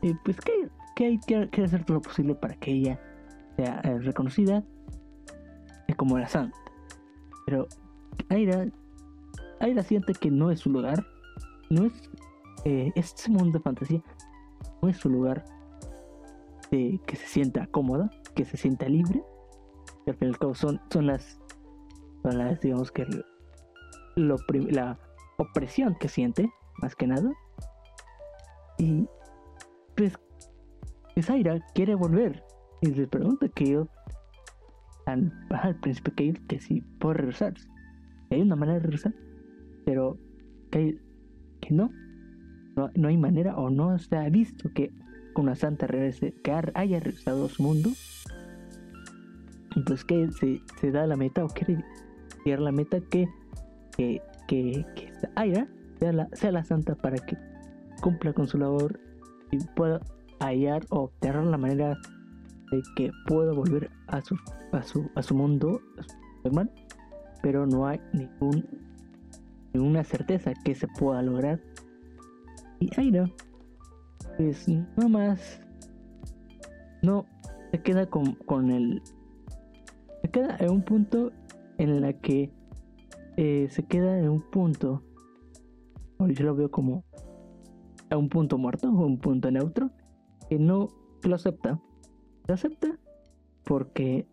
[0.00, 2.98] eh, pues Kale, Kale quiere, hacer todo lo posible para que ella
[3.56, 4.64] sea eh, reconocida
[5.98, 6.65] como la santa.
[7.46, 7.66] Pero
[8.28, 8.66] Aira,
[9.60, 11.06] Aira siente que no es su lugar
[11.70, 11.92] no es
[12.94, 14.02] este mundo de fantasía
[14.82, 15.44] no es su lugar
[16.70, 19.22] de que se sienta cómoda, que se sienta libre.
[20.06, 21.38] al fin y al cabo son, son las,
[22.24, 23.06] las digamos que
[24.16, 24.98] la
[25.36, 27.30] opresión que siente, más que nada.
[28.78, 29.06] Y
[29.94, 30.18] pues
[31.20, 32.44] Zaira quiere volver
[32.80, 33.88] y le pregunta que yo
[35.06, 37.54] al, al príncipe Kale que si puede regresar.
[38.30, 39.14] Hay una manera de regresar,
[39.84, 40.18] pero
[40.70, 40.98] Kale
[41.60, 41.90] que no,
[42.94, 44.92] no, hay manera o no se ha visto que
[45.34, 47.90] una santa regrese, que haya regresado a su mundo.
[49.86, 51.84] Pues que se, se da la meta o quiere
[52.44, 53.26] llegar la meta que,
[53.96, 57.36] que, que, que Aira sea la, sea la santa para que
[58.00, 58.98] cumpla con su labor
[59.50, 60.00] y pueda
[60.40, 61.98] hallar o obtener la manera
[62.70, 64.36] de que pueda volver a su,
[64.72, 65.80] a su, a su mundo
[66.44, 66.70] normal,
[67.42, 68.64] pero no hay ningún
[69.78, 71.60] una certeza que se pueda lograr.
[72.80, 73.30] Y Aira,
[74.36, 75.60] pues no más,
[77.02, 77.26] no
[77.70, 79.02] se queda con, con el,
[80.22, 81.32] se queda en un punto
[81.78, 82.50] en la que
[83.36, 85.02] eh, se queda en un punto,
[86.18, 87.04] yo lo veo como
[88.10, 89.90] a un punto muerto o un punto neutro,
[90.48, 90.88] que no
[91.22, 91.80] lo acepta.
[92.46, 92.98] Lo acepta
[93.64, 94.26] porque,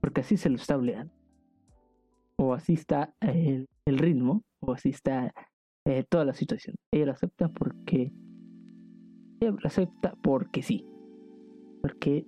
[0.00, 1.12] porque así se lo está obligando.
[2.36, 5.32] O así está el, el ritmo o así está
[5.86, 6.76] eh, toda la situación.
[6.92, 8.12] Ella lo acepta porque
[9.40, 10.86] ella lo acepta porque sí.
[11.80, 12.26] Porque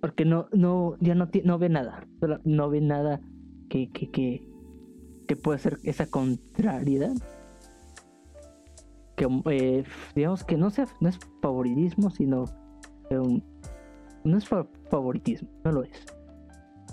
[0.00, 2.06] porque no no ya no no ve nada,
[2.44, 3.20] no ve nada
[3.68, 4.46] que que que,
[5.28, 7.12] que puede ser esa contrariedad.
[9.16, 9.84] Que eh,
[10.14, 12.44] digamos que no sea no es favoritismo, sino
[14.24, 16.04] no es favoritismo, no lo es.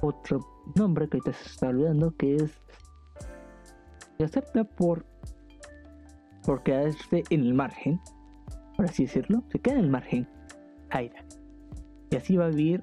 [0.02, 0.40] Otro
[0.76, 2.52] nombre que ahorita se está olvidando que es
[4.18, 5.06] se acepta por
[6.48, 8.00] por quedarse en el margen,
[8.78, 10.28] por así decirlo, se queda en el margen
[10.90, 11.26] Aira.
[12.10, 12.82] Y así va a vivir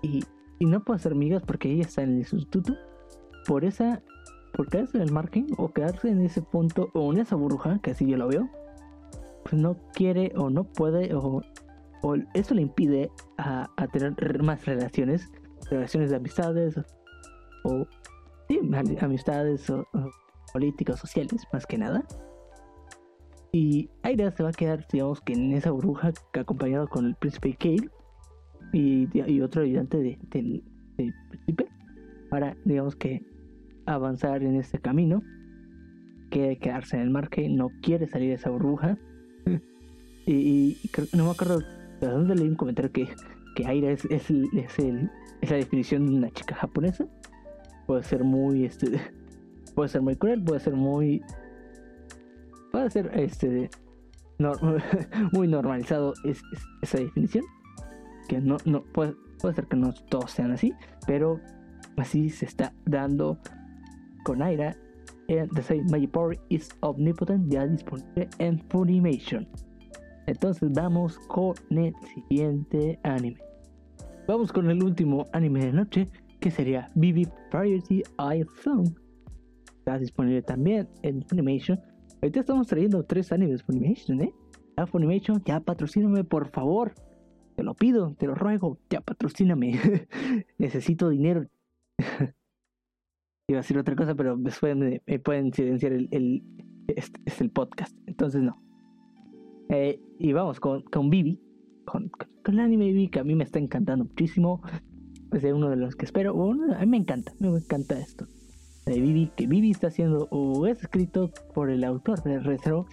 [0.00, 0.22] y,
[0.60, 2.74] y no puede hacer amigas porque ella está en el instituto.
[3.48, 4.00] Por esa,
[4.52, 7.90] por quedarse en el margen o quedarse en ese punto o en esa burbuja, que
[7.90, 8.48] así yo lo veo,
[9.42, 11.42] pues no quiere o no puede o,
[12.04, 15.32] o eso le impide a, a, tener más relaciones,
[15.70, 16.78] relaciones de amistades
[17.64, 17.86] o
[18.46, 18.60] sí,
[19.00, 19.86] amistades o
[20.52, 22.04] políticas, sociales, más que nada.
[23.52, 27.56] Y Aira se va a quedar, digamos que en esa bruja acompañado con el príncipe
[27.58, 27.88] Kale
[28.74, 30.62] y, y otro ayudante de, del,
[31.30, 31.68] príncipe
[32.28, 33.24] para, digamos que,
[33.86, 35.22] avanzar en este camino.
[36.30, 38.98] Quiere quedarse en el margen, no quiere salir de esa burbuja.
[40.26, 40.76] y,
[41.14, 41.60] no me acuerdo
[42.00, 43.08] leí un comentario que,
[43.54, 47.06] que Aira es, es, es, el, es la definición de una chica japonesa.
[47.86, 49.00] Puede ser muy este
[49.74, 51.22] puede ser muy cruel, puede ser muy.
[52.72, 53.70] Puede ser este.
[55.32, 56.42] muy normalizado es,
[56.82, 57.44] esa definición.
[58.28, 60.72] Que no, no puede, puede ser que no todos sean así,
[61.06, 61.40] pero
[61.96, 63.38] así se está dando
[64.24, 64.76] con Aira.
[65.26, 69.48] And the same Magic Power is Omnipotent, ya disponible en Funimation.
[70.26, 73.40] Entonces vamos con el siguiente anime.
[74.26, 76.08] Vamos con el último anime de noche,
[76.40, 78.94] que sería Vivi Priority I Song
[79.84, 81.78] está disponible también en Funimation.
[82.22, 84.32] Ahorita estamos trayendo tres animes Funimation, ¿eh?
[84.78, 86.94] Ya Funimation, ya patrocíname, por favor.
[87.54, 89.78] Te lo pido, te lo ruego, ya patrocíname.
[90.58, 91.46] Necesito dinero.
[93.46, 96.42] Iba a decir otra cosa, pero después me, pueden silenciar el,
[96.88, 97.94] este, es el podcast.
[98.06, 98.63] Entonces no.
[99.68, 101.40] Eh, y vamos con, con Vivi.
[101.84, 102.10] Con,
[102.46, 104.62] el anime Vivi que a mí me está encantando muchísimo.
[105.32, 106.34] Es uno de los que espero.
[106.42, 108.26] a mí me encanta, me encanta esto.
[108.86, 112.86] De Vivi, que Vivi está haciendo o es escrito por el autor de Retro.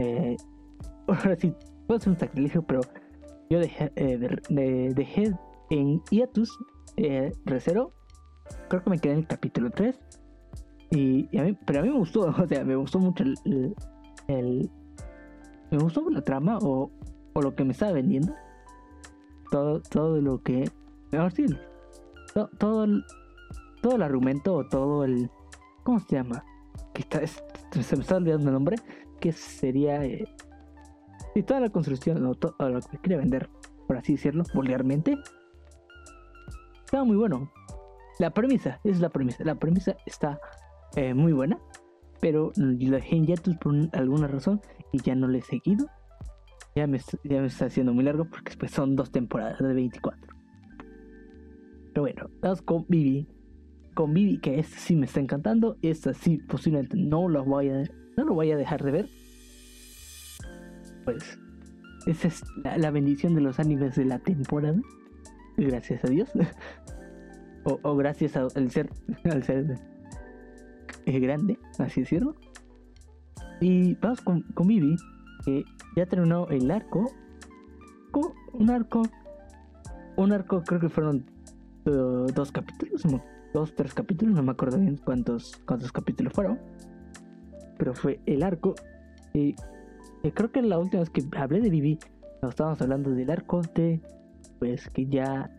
[0.00, 0.36] Eh,
[1.06, 1.52] ahora sí,
[1.86, 2.80] puede ser un sacrilegio, pero
[3.50, 5.32] yo dejé, eh, dejé
[5.70, 6.58] en hiatus
[6.96, 7.92] eh, Recero.
[8.68, 9.98] Creo que me quedé en el capítulo 3.
[10.90, 13.24] Y, a mí, pero a mí me gustó, o sea, me gustó mucho
[14.28, 14.70] el,
[15.70, 16.90] me gustó la trama o,
[17.32, 18.34] o, lo que me estaba vendiendo.
[19.50, 20.70] Todo, todo lo que,
[21.12, 21.46] mejor sí,
[22.32, 23.04] todo, todo, el,
[23.82, 25.30] todo el argumento o todo el,
[25.82, 26.44] ¿cómo se llama?
[26.92, 28.76] Que está, se me está olvidando el nombre,
[29.20, 30.26] que sería eh,
[31.34, 33.48] y toda la construcción, o, lo que quiere vender,
[33.86, 35.18] por así decirlo, vulgarmente,
[36.84, 37.50] estaba muy bueno.
[38.20, 39.42] La premisa, es la premisa.
[39.42, 40.38] La premisa está
[40.94, 41.58] eh, muy buena,
[42.20, 43.26] pero la dejé en
[43.60, 44.60] por alguna razón
[44.94, 45.86] y ya no le he seguido.
[46.74, 50.34] Ya me, ya me está haciendo muy largo porque después son dos temporadas de 24.
[51.92, 53.28] Pero bueno, vamos con Vivi.
[53.94, 55.76] Con Vivi, que este sí me está encantando.
[55.82, 57.84] Esta sí posiblemente no lo voy a,
[58.16, 59.08] no lo voy a dejar de ver
[61.04, 61.38] pues
[62.06, 62.42] esa es
[62.78, 64.80] la, bendición de los animes de la temporada.
[65.56, 66.30] Gracias a Dios.
[67.64, 68.90] o, gracias al ser,
[69.24, 69.78] al ser
[71.06, 72.34] eh, grande, así decirlo.
[73.60, 74.96] Y vamos con, con Vivi,
[75.44, 75.64] que
[75.96, 77.10] ya terminó el arco.
[78.52, 79.02] Un arco.
[80.16, 81.24] Un arco, creo que fueron
[81.86, 83.02] uh, dos capítulos,
[83.52, 86.60] dos, tres capítulos, no me acuerdo bien cuántos, cuántos capítulos fueron.
[87.78, 88.74] Pero fue el arco.
[89.32, 89.56] Y
[90.34, 91.98] creo que la última vez que hablé de Vivi,
[92.48, 94.00] estábamos hablando del arco de,
[94.58, 95.50] pues que ya,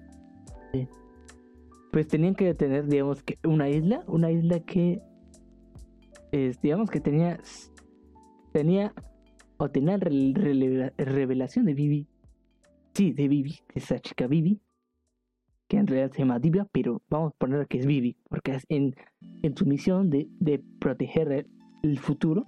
[1.92, 5.02] pues tenían que tener, digamos que una isla, una isla que,
[6.32, 7.40] es, digamos que tenía,
[8.56, 8.94] tenía,
[9.58, 12.08] o tenía revelación de Vivi,
[12.94, 14.62] sí, de Vivi, esa chica Vivi,
[15.68, 18.64] que en realidad se llama Divia, pero vamos a poner que es Vivi, porque es
[18.70, 18.96] en,
[19.44, 21.46] en su misión de, de proteger
[21.84, 22.48] el futuro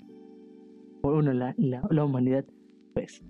[1.04, 2.46] bueno, la, la, humanidad,
[2.94, 3.22] pues,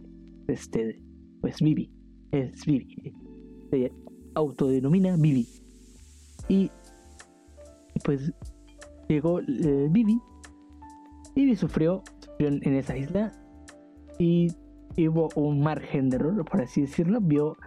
[0.48, 1.02] este,
[1.42, 1.92] pues Vivi,
[2.32, 3.12] es Vivi,
[3.72, 3.92] se
[4.36, 5.48] autodenomina Vivi.
[6.48, 6.70] Y
[8.04, 8.32] pues
[9.10, 10.20] llegó eh, Vivi,
[11.36, 12.04] Vivi sufrió,
[12.40, 13.32] en, esa isla
[14.20, 14.50] y
[14.98, 17.58] hubo un margen de error, por así decirlo, vio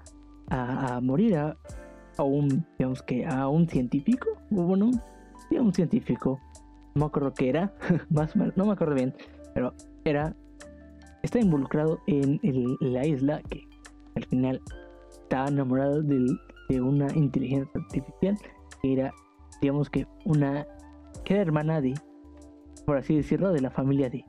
[0.48, 1.56] a, morir a,
[2.18, 4.90] un, digamos que a un científico, bueno,
[5.48, 6.40] sí, un científico,
[6.94, 7.72] no me acuerdo qué era,
[8.10, 9.14] más no me acuerdo bien,
[9.54, 9.72] pero
[10.04, 10.34] era
[11.22, 12.40] está involucrado en,
[12.80, 13.62] la isla que
[14.16, 14.60] al final
[15.22, 18.38] estaba enamorado de una inteligencia artificial
[18.80, 19.12] que era
[19.60, 20.66] digamos que una
[21.24, 21.94] que era hermana de
[22.86, 24.24] por así decirlo de la familia de,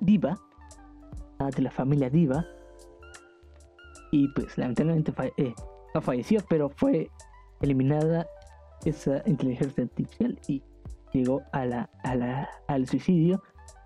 [0.00, 0.40] Diva
[1.38, 2.44] ah, de la familia Diva.
[4.10, 5.54] Y pues lamentablemente eh,
[5.94, 7.10] no falleció pero fue
[7.60, 8.26] eliminada
[8.84, 10.62] esa inteligencia artificial y
[11.12, 13.42] llegó a la, a la, al suicidio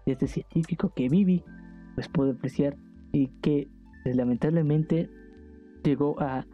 [0.06, 1.42] de este científico que Vivi
[1.94, 2.76] pues pudo apreciar
[3.12, 3.68] y que
[4.02, 5.10] pues, lamentablemente
[5.82, 6.46] llegó a,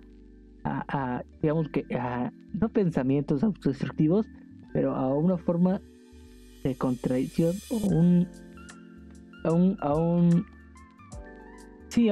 [0.65, 4.27] a, digamos que a no pensamientos autodestructivos
[4.73, 5.81] pero a una forma
[6.63, 8.29] de contradicción o un
[9.45, 10.47] a un a un
[11.89, 12.09] sí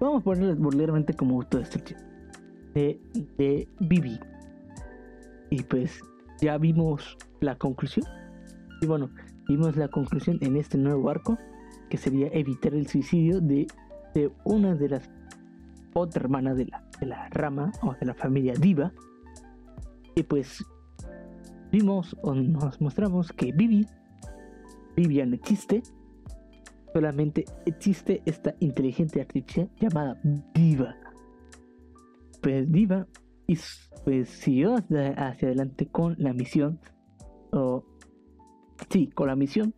[0.00, 2.00] vamos a ponerlo vulgarmente como autodestrucción
[2.74, 3.00] de
[3.38, 4.18] de Vivi
[5.50, 6.00] y pues
[6.40, 8.06] ya vimos la conclusión.
[8.80, 9.10] Y bueno
[9.48, 11.38] vimos la conclusión en este nuevo arco,
[11.88, 13.66] que sería evitar el suicidio de,
[14.14, 15.10] de una de las
[15.94, 18.92] otra hermana de la, de la rama o de la familia Diva.
[20.14, 20.64] Y pues
[21.70, 23.86] vimos o nos mostramos que Vivi,
[24.96, 25.82] Vivi no existe,
[26.96, 30.18] solamente existe esta inteligente artificial llamada
[30.54, 30.96] Diva.
[32.40, 33.06] Pues Diva
[33.46, 33.58] y
[34.02, 36.80] pues siguió hacia, adelante con la misión
[37.52, 37.84] o
[38.88, 39.74] Sí, con la misión,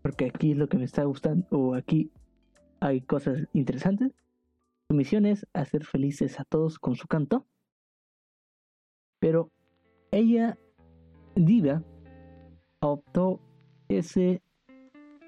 [0.00, 2.10] porque aquí es lo que me está gustando, o aquí
[2.80, 4.12] hay cosas interesantes.
[4.88, 7.46] Su misión es hacer felices a todos con su canto,
[9.18, 9.50] pero
[10.10, 10.58] ella,
[11.34, 11.82] Diva,
[12.80, 13.40] optó
[13.88, 14.42] ese,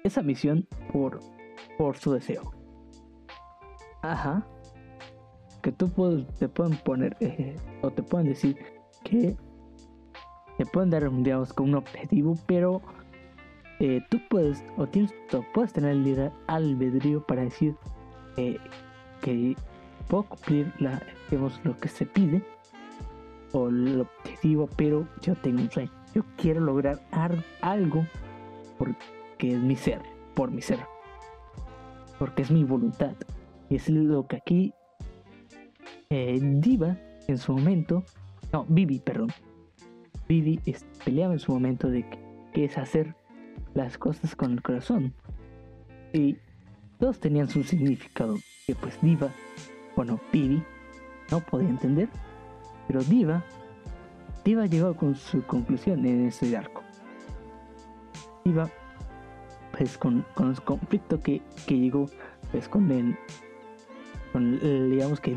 [0.07, 1.19] esa misión por,
[1.77, 2.51] por su deseo.
[4.01, 4.45] Ajá.
[5.61, 5.89] Que tú
[6.39, 8.57] te pueden poner, eh, o te pueden decir
[9.03, 9.35] que
[10.57, 12.81] te pueden dar, digamos, con un objetivo, pero
[13.79, 15.13] eh, tú puedes o tienes
[15.53, 17.75] puedes tener el albedrío para decir
[18.37, 18.57] eh,
[19.21, 19.55] que
[20.07, 22.43] puedo cumplir la, digamos, lo que se pide
[23.53, 25.91] o el objetivo, pero yo tengo un sueño.
[26.13, 26.99] Yo quiero lograr
[27.61, 28.05] algo
[28.77, 30.01] porque es mi ser,
[30.33, 30.79] por mi ser,
[32.19, 33.15] porque es mi voluntad.
[33.69, 34.73] Y es lo que aquí
[36.09, 38.03] eh, Diva en su momento,
[38.51, 39.31] no, Vivi, perdón.
[40.27, 40.59] Vivi
[41.03, 42.05] peleaba en su momento de
[42.53, 43.15] que es hacer
[43.73, 45.13] las cosas con el corazón.
[46.13, 46.37] Y
[46.99, 48.35] todos tenían su significado.
[48.65, 49.29] Que pues Diva,
[49.95, 50.63] bueno, Pibi,
[51.31, 52.09] no podía entender.
[52.87, 53.43] Pero Diva,
[54.43, 56.81] Diva llegó con su conclusión en ese arco.
[58.45, 58.69] Diva,
[59.77, 62.07] pues con, con el conflicto que, que llegó,
[62.51, 63.17] pues con el,
[64.33, 64.59] con
[64.89, 65.35] digamos que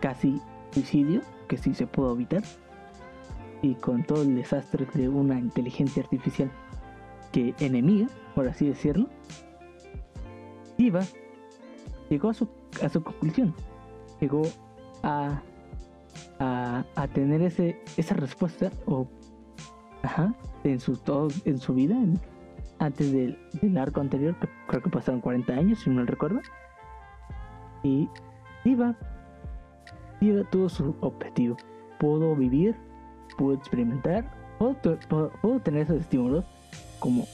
[0.00, 0.40] casi
[0.72, 2.42] suicidio, que sí se pudo evitar.
[3.60, 6.50] Y con todo el desastre de una inteligencia artificial
[7.32, 9.08] que enemiga, por así decirlo,
[10.76, 11.00] Diva
[12.08, 12.48] llegó a su,
[12.82, 13.52] a su conclusión,
[14.20, 14.42] llegó
[15.02, 15.42] a,
[16.38, 19.08] a, a tener ese, esa respuesta o
[20.02, 21.96] ajá, en su todo en su vida
[22.78, 26.40] antes del, del, arco anterior que creo que pasaron 40 años si no recuerdo
[27.82, 28.08] y
[28.64, 28.94] Diva
[30.50, 31.56] tuvo su objetivo
[31.98, 32.76] pudo vivir
[33.36, 34.98] pudo experimentar pudo,
[35.40, 36.44] pudo tener esos estímulos
[36.98, 37.26] como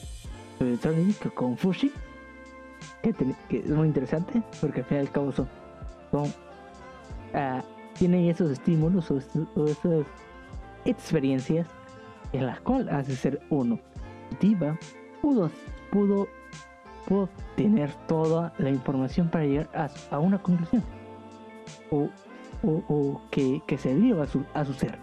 [0.60, 1.90] electrónica con Fushi,
[3.02, 3.14] que,
[3.50, 5.48] es muy interesante, porque al fin y al cabo son,
[6.10, 7.62] son uh,
[7.94, 10.06] tienen esos estímulos o, esas
[10.84, 11.68] experiencias
[12.32, 13.78] en las cuales hace ser uno.
[14.40, 14.78] Diva
[15.24, 15.50] pudo,
[15.90, 16.28] pudo,
[17.08, 20.82] pudo tener toda la información para llegar a, una conclusión
[21.90, 22.10] o,
[22.62, 24.98] o, que, que, se dio a su, a su ser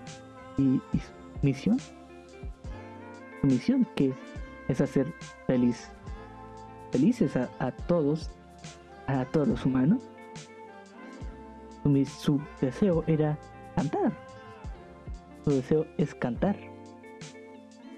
[0.59, 1.11] y, su
[1.41, 4.13] misión su misión que
[4.67, 5.11] es hacer
[5.47, 5.89] feliz,
[6.91, 8.29] felices a, todos,
[9.07, 10.03] a todos los humanos.
[11.83, 13.39] Su, su deseo era
[13.75, 14.13] cantar.
[15.43, 16.55] Su deseo es cantar.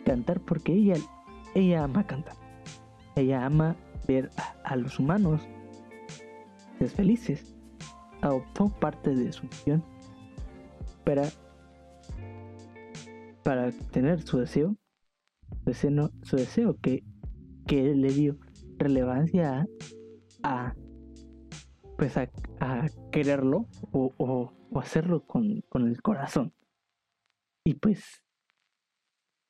[0.06, 0.96] Cantar porque ella,
[1.56, 2.36] ella ama cantar.
[3.16, 3.76] Ella ama
[4.08, 4.30] ver
[4.64, 5.42] a, los humanos
[6.96, 7.56] felices.
[8.22, 9.84] Adoptó parte de su misión
[11.06, 11.30] para,
[13.44, 14.76] para tener su deseo
[16.24, 17.04] su deseo, que,
[17.68, 18.38] que le dio
[18.78, 19.66] relevancia
[20.44, 20.76] a,
[21.98, 22.30] pues a,
[23.12, 26.54] quererlo o, hacerlo con, con, el corazón.
[27.66, 28.24] Y pues,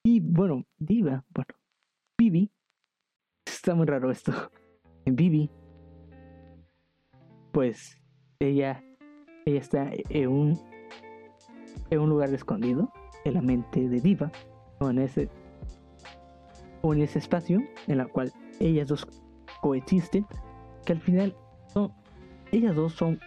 [0.06, 1.56] y bueno, Diva, bueno,
[2.18, 2.52] Vivi,
[3.46, 4.32] está muy raro esto.
[5.06, 5.50] Vivi,
[7.52, 7.98] pues
[8.40, 8.84] ella,
[9.46, 10.60] ella está en un,
[11.90, 12.92] en un lugar escondido
[13.26, 14.32] en la mente de Diva,
[14.80, 15.30] o en ese
[16.82, 19.08] o en ese espacio en la cual ellas dos
[19.62, 20.26] coexisten,
[20.86, 21.36] que al final
[21.68, 21.94] son,
[22.52, 23.20] ellas dos son,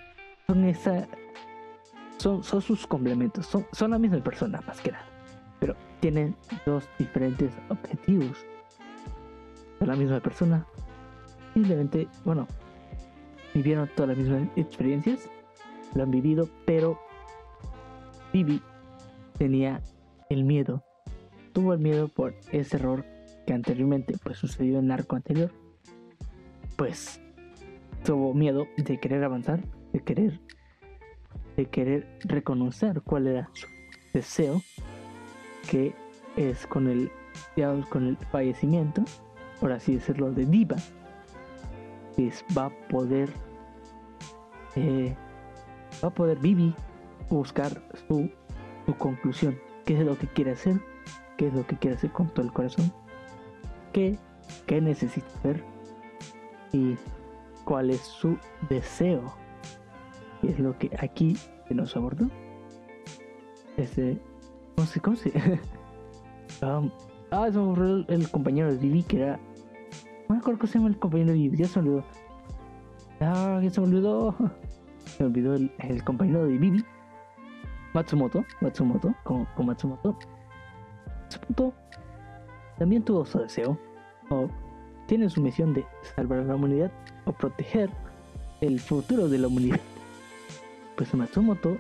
[0.47, 1.09] son esa,
[2.18, 5.07] son, son sus complementos, son, son la misma persona más que nada,
[5.59, 8.47] pero tienen dos diferentes objetivos.
[9.81, 10.66] La misma persona,
[11.55, 12.47] simplemente, bueno,
[13.55, 15.29] vivieron todas las mismas experiencias,
[15.95, 16.99] lo han vivido, pero
[18.33, 18.61] Vivi
[19.39, 19.81] tenía
[20.29, 20.83] el miedo,
[21.53, 23.05] tuvo el miedo por ese error
[23.47, 25.53] que anteriormente pues sucedió en el arco anterior,
[26.77, 27.20] pues
[28.05, 29.61] tuvo miedo de querer avanzar,
[29.93, 30.41] de querer
[31.57, 33.66] de querer reconocer cuál era su
[34.12, 34.61] deseo,
[35.70, 35.95] que
[36.37, 37.11] es con el
[37.89, 39.03] con el fallecimiento,
[39.61, 40.76] por así decirlo, de Diva,
[42.16, 43.30] pues va a poder
[44.74, 45.14] eh,
[46.02, 46.74] va a poder vivir
[47.30, 48.30] buscar su,
[48.84, 50.80] su conclusión, qué es lo que quiere hacer,
[51.36, 52.92] qué es lo que quiere hacer con todo el corazón
[53.96, 54.18] qué,
[54.66, 55.64] qué necesita hacer
[56.70, 56.96] y
[57.64, 58.36] cuál es su
[58.68, 59.34] deseo.
[60.42, 61.34] Y es lo que aquí
[61.66, 62.28] se nos abordó.
[63.78, 64.20] Este.
[65.02, 65.32] Cómo se
[66.62, 66.90] um,
[67.31, 69.41] ah, se me el, compañero de Vivi que era.
[70.29, 72.05] No me acuerdo cómo se llama el compañero de Vivi, ya se olvidó.
[73.20, 74.35] Ah, ya se me olvidó.
[75.07, 76.85] Se olvidó el, compañero de Vivi.
[77.95, 80.18] Matsumoto, Matsumoto, con, con Matsumoto.
[81.22, 81.72] Matsumoto
[82.77, 83.79] también tuvo su deseo,
[84.31, 84.49] o
[85.07, 86.91] tiene su misión de salvar a la humanidad
[87.24, 87.89] o proteger
[88.61, 89.81] el futuro de la humanidad.
[90.97, 91.77] Pues Matsumoto,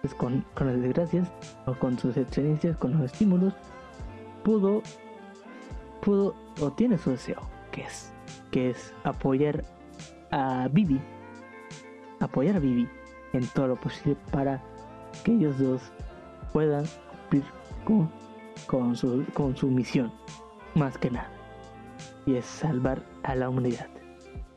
[0.00, 1.28] pues con, con las desgracias
[1.66, 3.54] o con sus experiencias, con los estímulos,
[4.46, 4.82] pudo,
[6.02, 7.42] pudo o tiene su deseo,
[7.72, 8.12] que es,
[8.52, 9.64] que es apoyar
[10.30, 11.00] a Vivi,
[12.20, 12.88] apoyar a Vivi
[13.32, 14.62] en todo lo posible para
[15.24, 15.82] que ellos dos
[16.52, 17.44] puedan cumplir
[17.84, 18.08] con
[18.66, 20.12] con su, con su misión,
[20.74, 21.30] más que nada.
[22.24, 23.88] y es salvar a la humanidad.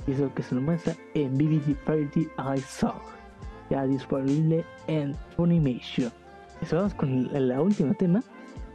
[0.07, 2.95] Y eso que se nos muestra en BBD Party I Saw,
[3.69, 6.11] ya disponible en Funimation.
[6.61, 8.23] Eso vamos con el, último tema,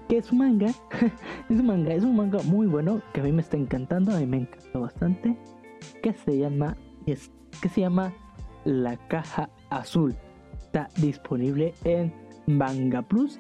[0.09, 0.69] que es un manga.
[1.49, 4.21] es un manga, es un manga muy bueno que a mí me está encantando, a
[4.21, 5.37] mí me encantó bastante.
[6.03, 6.77] Que se llama,
[7.07, 7.31] es,
[7.73, 8.13] se llama
[8.65, 10.15] La Caja Azul.
[10.57, 12.13] Está disponible en
[12.47, 13.39] Manga Plus.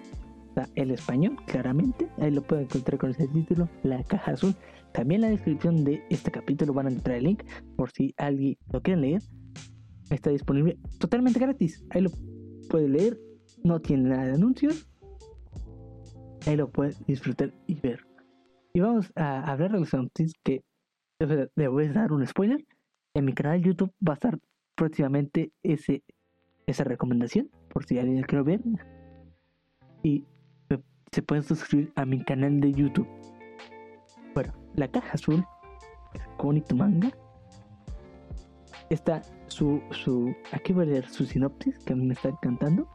[0.49, 2.09] Está en español, claramente.
[2.19, 4.55] Ahí lo pueden encontrar con ese título, La Caja Azul.
[4.93, 7.43] También en la descripción de este capítulo van a entrar el link
[7.77, 9.23] por si alguien lo quiere leer.
[10.11, 11.85] Está disponible totalmente gratis.
[11.91, 12.11] Ahí lo
[12.69, 13.19] puede leer.
[13.65, 14.87] No tiene nada de anuncios.
[16.47, 18.07] Ahí lo puede disfrutar y ver.
[18.75, 20.63] Y vamos a hablar de los anuncios que
[21.19, 22.65] le voy a dar un spoiler.
[23.15, 24.39] En mi canal de YouTube va a estar
[24.75, 26.03] próximamente ese,
[26.67, 27.51] esa recomendación.
[27.69, 28.61] Por si alguien quiere ver.
[30.03, 30.25] Y
[31.13, 33.09] se pueden suscribir a mi canal de YouTube.
[34.35, 35.45] Bueno, la caja azul,
[36.45, 37.11] bonito manga.
[38.91, 42.87] Está su, su, aquí voy a leer su sinopsis, que a mí me está encantando.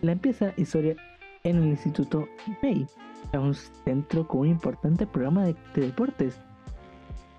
[0.00, 0.96] La empieza historia
[1.44, 2.26] en el Instituto
[2.62, 2.86] May,
[3.32, 6.40] un centro con un importante programa de, deportes.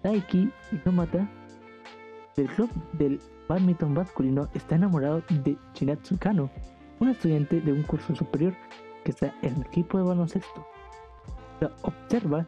[0.01, 1.29] Taiki Inomata,
[2.35, 6.49] del club del badminton masculino, está enamorado de Chinatsu Kano,
[6.99, 8.53] un estudiante de un curso superior
[9.03, 10.73] que está en el equipo de baloncesto
[11.81, 12.45] observa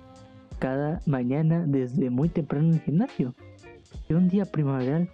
[0.60, 3.36] cada mañana desde muy temprano en el gimnasio.
[4.10, 5.10] Y un día primaveral,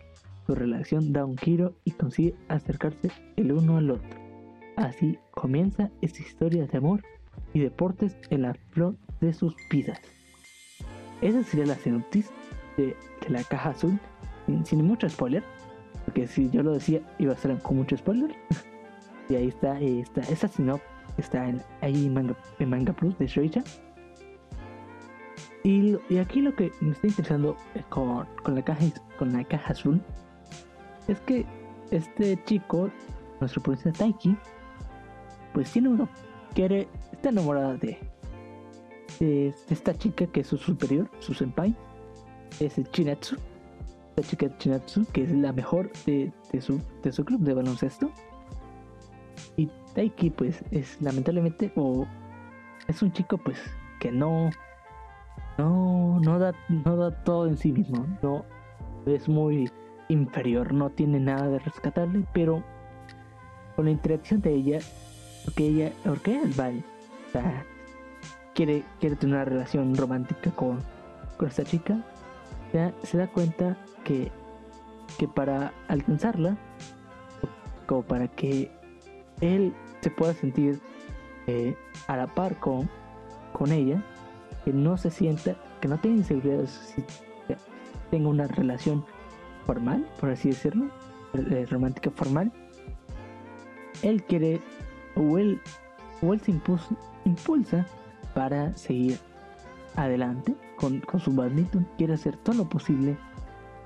[0.45, 4.20] su relación da un giro y consigue acercarse el uno al otro.
[4.75, 7.03] Así comienza esta historia de amor
[7.53, 9.99] y deportes en la flor de sus vidas.
[11.21, 12.31] Esa sería la sinopsis
[12.77, 12.95] de,
[13.27, 13.99] la caja azul,
[14.63, 15.43] sin, mucho spoiler,
[16.05, 18.35] porque si yo lo decía iba a ser con mucho spoiler.
[19.29, 23.27] y ahí está, esta, esa sinopsis está en, ahí en Manga, en Manga Plus de
[23.27, 23.63] Shueisha.
[25.63, 27.55] Y, aquí lo que me está interesando
[27.89, 28.85] con, con, la caja,
[29.19, 30.01] con la caja azul
[31.07, 31.45] es que
[31.91, 32.89] este chico,
[33.39, 34.35] nuestro policía Taiki,
[35.53, 36.09] pues tiene uno,
[36.53, 37.97] quiere, está enamorada de,
[39.19, 41.75] de, esta chica que es su superior, su senpai,
[42.59, 43.37] es el Chinatsu,
[44.15, 48.11] la chica Chinatsu, que es la mejor de, de, su, de su club de baloncesto.
[49.57, 52.05] Y Taiki, pues, es lamentablemente, o
[52.87, 53.57] es un chico, pues,
[53.99, 54.49] que no
[55.57, 58.45] no, no da, no da todo en sí mismo, no
[59.05, 59.69] es muy
[60.09, 62.63] inferior, no tiene nada de rescatable, pero
[63.75, 64.79] con la interacción de ella,
[65.45, 66.83] porque ella, porque vale,
[67.33, 67.39] o
[68.53, 70.79] quiere, quiere tener una relación romántica con,
[71.37, 72.03] con esta chica,
[72.73, 74.31] ya se da cuenta que,
[75.17, 76.57] que para alcanzarla,
[77.85, 78.71] como para que
[79.41, 80.79] él se pueda sentir
[81.47, 81.75] eh,
[82.07, 82.89] a la par con,
[83.53, 84.03] con ella,
[84.63, 87.03] que no se sienta, que no tenga inseguridad si
[88.09, 89.05] tenga una relación
[89.65, 90.89] formal, por así decirlo,
[91.33, 92.51] eh, romántica formal,
[94.03, 94.61] él quiere
[95.15, 95.59] o él
[96.43, 96.51] se
[97.25, 97.85] impulsa,
[98.33, 99.17] para seguir
[99.95, 103.17] adelante con, su badminton, quiere hacer todo lo posible,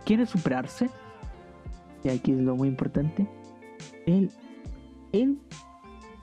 [0.05, 0.89] quiere superarse,
[2.03, 3.28] y aquí es lo muy importante,
[4.05, 4.30] él,
[5.13, 5.39] él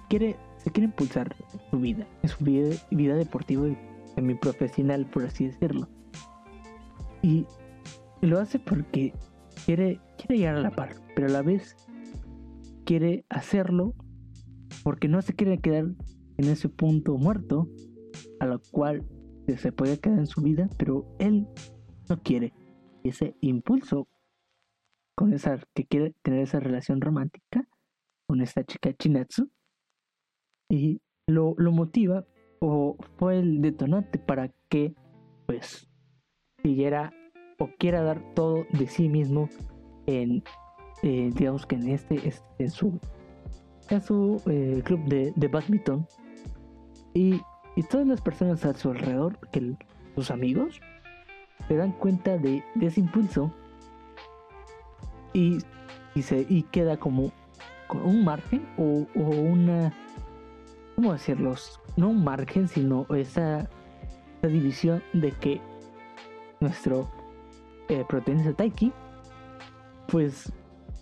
[0.09, 1.34] quiere, se quiere impulsar
[1.70, 3.66] su vida, en su vida, vida deportiva
[4.20, 5.88] mi profesional, por así decirlo.
[7.22, 7.46] Y
[8.20, 9.14] lo hace porque
[9.64, 11.76] quiere, quiere llegar a la par, pero a la vez
[12.84, 13.94] quiere hacerlo
[14.82, 15.84] porque no se quiere quedar
[16.38, 17.68] en ese punto muerto
[18.40, 19.04] a lo cual
[19.56, 21.46] se puede quedar en su vida, pero él
[22.08, 22.52] no quiere.
[23.04, 24.08] Ese impulso
[25.16, 27.68] con esa que quiere tener esa relación romántica
[28.26, 29.50] con esta chica Chinatsu
[30.70, 32.24] y lo, lo motiva
[32.60, 34.94] o fue el detonante para que
[35.46, 35.90] pues
[36.62, 37.12] siguiera
[37.58, 39.48] o quiera dar todo de sí mismo
[40.06, 40.42] en
[41.02, 42.98] eh, digamos que en este es en su
[43.97, 46.07] en su eh, club de, de badminton.
[47.14, 47.40] Y,
[47.76, 49.76] y, todas las personas a su alrededor que
[50.14, 50.80] sus amigos
[51.68, 53.53] se dan cuenta de, ese impulso.
[55.34, 55.59] Y,
[56.14, 57.32] y, se, y queda como
[58.05, 59.93] un margen o, o una
[61.03, 61.55] ¿cómo decirlo?
[61.97, 63.68] No un margen, sino esa,
[64.43, 65.61] división de que
[66.61, 67.09] nuestro
[67.88, 68.05] eh,
[68.57, 68.93] Taiki,
[70.09, 70.53] pues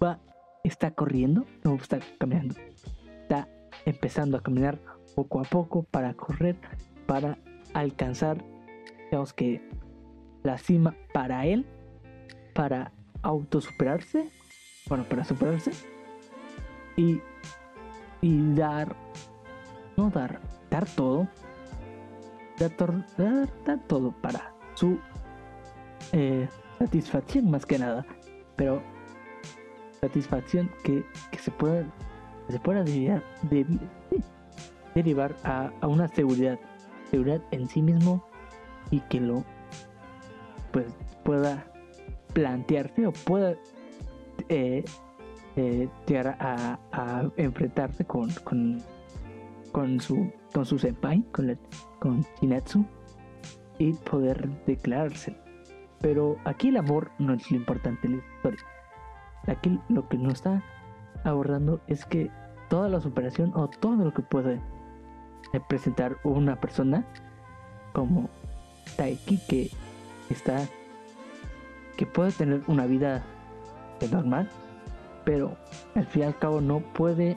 [0.03, 0.19] va,
[0.63, 2.55] está corriendo, no está caminando,
[3.87, 4.79] empezando a caminar
[5.15, 6.57] poco a poco para correr,
[7.07, 7.39] para
[7.75, 8.45] alcanzar,
[9.05, 9.63] digamos que
[10.43, 11.67] la cima para él,
[12.55, 14.29] para autosuperarse,
[14.89, 15.73] bueno, para superarse
[16.97, 17.21] y,
[18.21, 18.95] y dar
[20.09, 21.29] dar, dar todo
[22.69, 24.99] da, todo para su
[26.13, 28.07] eh, satisfacción más que nada.
[28.57, 28.83] Pero
[30.01, 31.05] satisfacción que,
[31.39, 31.85] se pueda
[32.51, 33.67] se pueda derivar, de,
[34.95, 36.59] derivar a, una seguridad
[37.11, 38.25] seguridad en sí mismo
[38.91, 39.45] y que lo
[40.73, 40.87] pues
[41.25, 41.67] pueda
[42.33, 43.57] plantearse o pueda
[44.49, 44.85] eh,
[45.57, 48.31] eh, llegar a, enfrentarse con,
[49.73, 51.59] con, su con su senpai con,
[51.99, 52.85] con Shinatsu
[53.79, 55.37] y poder declararse
[56.01, 58.61] pero aquí el amor no es lo importante en la historia.
[59.47, 60.63] Aquí lo que nos está
[61.25, 62.31] abordando es que
[62.69, 64.61] toda la superación o todo lo que puede
[65.69, 67.05] presentar una persona
[67.93, 68.29] como
[68.97, 69.71] Taiki que
[70.29, 70.67] está
[71.97, 73.25] que puede tener una vida
[74.11, 74.49] normal
[75.25, 75.57] pero
[75.95, 77.37] al fin y al cabo no puede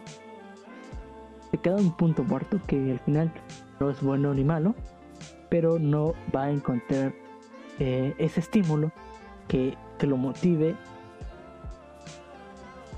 [1.51, 3.31] se queda un punto muerto que al final
[3.79, 4.75] no es bueno ni malo
[5.49, 7.13] pero no va a encontrar
[7.79, 8.91] eh, ese estímulo
[9.47, 10.75] que, que, lo motive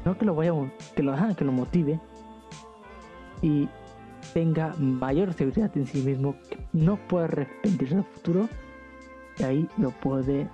[0.06, 0.54] no que lo vaya
[0.96, 2.00] que lo que lo motive
[3.42, 3.68] y
[4.34, 8.50] tenga mayor seguridad en sí mismo, que no puede arrepentirse del futuro,
[9.38, 10.48] y ahí lo puede,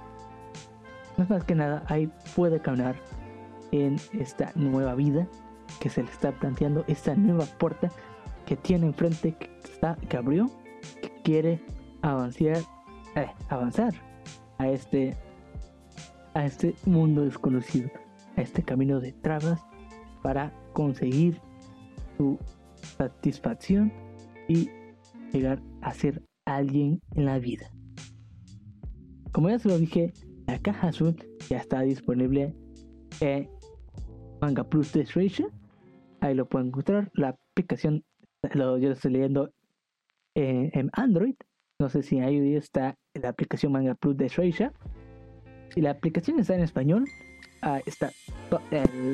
[1.17, 2.95] es más que nada, ahí puede caminar
[3.71, 5.27] en esta nueva vida
[5.79, 7.89] que se le está planteando, esta nueva puerta
[8.45, 10.49] que tiene enfrente, que, está, que abrió,
[11.01, 11.63] que quiere
[12.01, 12.57] avanzar,
[13.15, 13.93] eh, avanzar
[14.57, 15.15] a este,
[16.33, 17.89] a este mundo desconocido,
[18.35, 19.61] este camino de trabas
[20.23, 21.39] para conseguir
[22.17, 22.37] su
[22.97, 23.91] satisfacción
[24.47, 24.69] y
[25.31, 27.71] llegar a ser alguien en la vida.
[29.31, 30.13] Como ya se lo dije,
[30.47, 31.15] la caja azul
[31.49, 32.55] ya está disponible
[33.21, 33.49] en
[34.41, 35.05] Manga Plus de
[36.19, 37.09] Ahí lo pueden encontrar.
[37.13, 38.03] La aplicación,
[38.53, 39.51] lo, yo estoy leyendo
[40.35, 41.35] en, Android.
[41.79, 44.73] No sé si ahí está la aplicación Manga Plus de Shueisha.
[45.69, 47.05] Si la aplicación está en español,
[47.61, 48.11] ah, está,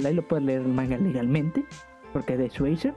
[0.05, 1.65] ahí lo pueden leer el manga legalmente,
[2.13, 2.93] porque es de Shueisha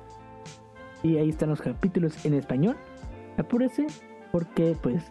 [1.03, 2.77] y ahí están los capítulos en español.
[3.39, 3.87] Apúrese
[4.33, 5.03] porque pues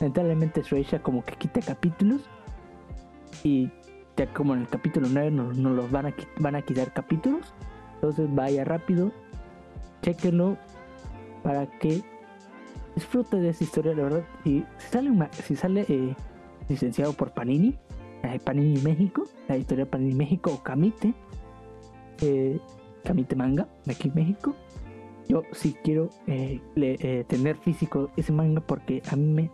[0.00, 2.22] lamentablemente Shueisha como que quita capítulos
[3.42, 3.70] y
[4.16, 7.54] ya como en el capítulo 9 nos, los van a, van a quitar capítulos.
[7.94, 9.12] Entonces vaya rápido,
[10.02, 10.56] chequenlo
[11.42, 12.02] para que
[12.94, 14.24] disfrute de esa historia, la verdad.
[14.44, 15.10] Si sale,
[15.44, 16.14] si sale eh,
[16.68, 17.78] licenciado por Panini,
[18.22, 21.14] eh, Panini México, la historia Panini México o Kamite,
[22.22, 22.58] eh,
[23.04, 24.54] Kamite Manga, de aquí en México,
[25.28, 26.60] yo sí quiero eh,
[27.28, 29.50] tener físico ese manga porque a mí me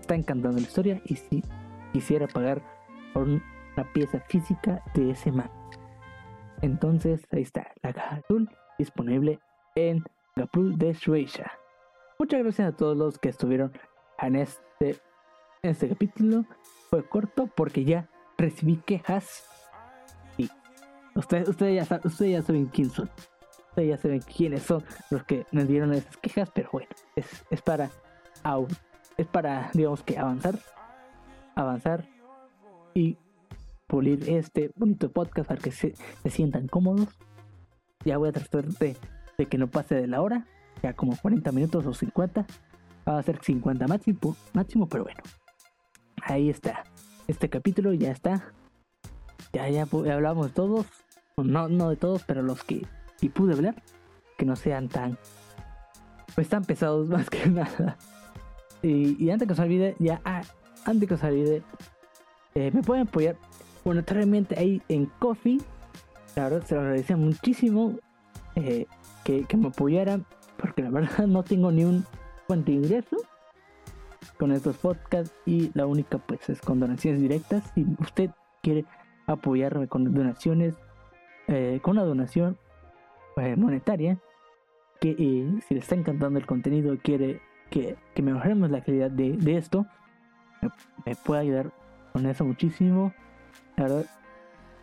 [0.00, 1.42] está encantando la historia y si
[1.92, 2.62] quisiera pagar
[3.12, 5.52] por una pieza física de ese manga.
[6.62, 8.48] Entonces ahí está la caja azul
[8.78, 9.38] disponible
[9.74, 10.02] en
[10.34, 11.52] Gapul de Shueisha.
[12.18, 13.72] Muchas gracias a todos los que estuvieron
[14.20, 14.96] en este,
[15.62, 16.44] este capítulo.
[16.90, 19.44] Fue corto porque ya recibí quejas.
[20.36, 20.50] Y
[21.14, 23.08] ustedes, ustedes, ya, ustedes ya saben quién son
[23.76, 27.90] ya saben quiénes son los que nos dieron esas quejas, pero bueno, es, es para
[29.16, 30.58] es para, digamos que avanzar,
[31.54, 32.06] avanzar
[32.92, 33.16] y
[33.86, 35.94] pulir este bonito podcast para que se,
[36.28, 37.08] sientan cómodos.
[38.04, 38.96] Ya voy a tratar de,
[39.38, 40.46] de, que no pase de la hora,
[40.82, 42.46] ya como 40 minutos o 50.
[43.08, 45.20] Va a ser 50 máximo, máximo, pero bueno.
[46.24, 46.84] Ahí está.
[47.26, 48.52] Este capítulo ya está.
[49.52, 50.86] Ya, ya, hablamos todos.
[51.36, 52.86] No, no de todos, pero los que
[53.20, 53.82] y pude hablar,
[54.36, 55.16] que no sean tan,
[56.34, 57.96] pues tan pesados más que nada.
[58.82, 60.42] Y, antes que os olvide, ya, ah,
[60.84, 61.62] antes que os olvide,
[62.54, 63.36] eh, me pueden apoyar
[63.84, 65.60] monetariamente ahí en Coffee.
[66.34, 67.98] La verdad se lo agradecía muchísimo
[68.56, 68.86] eh,
[69.24, 70.24] que, que, me apoyaran,
[70.56, 72.04] porque la verdad no tengo ni un
[72.46, 73.16] fuente de ingreso
[74.42, 77.62] con estos podcasts y la única pues es con donaciones directas.
[77.76, 78.30] Si usted
[78.60, 78.84] quiere
[79.28, 80.74] apoyarme con donaciones,
[81.46, 82.58] eh, con una donación
[83.36, 84.18] eh, monetaria,
[85.00, 87.40] que eh, si le está encantando el contenido quiere
[87.70, 89.86] que, mejoremos la calidad de, esto,
[91.06, 91.72] me, puede ayudar
[92.12, 93.14] con eso muchísimo.
[93.76, 94.02] La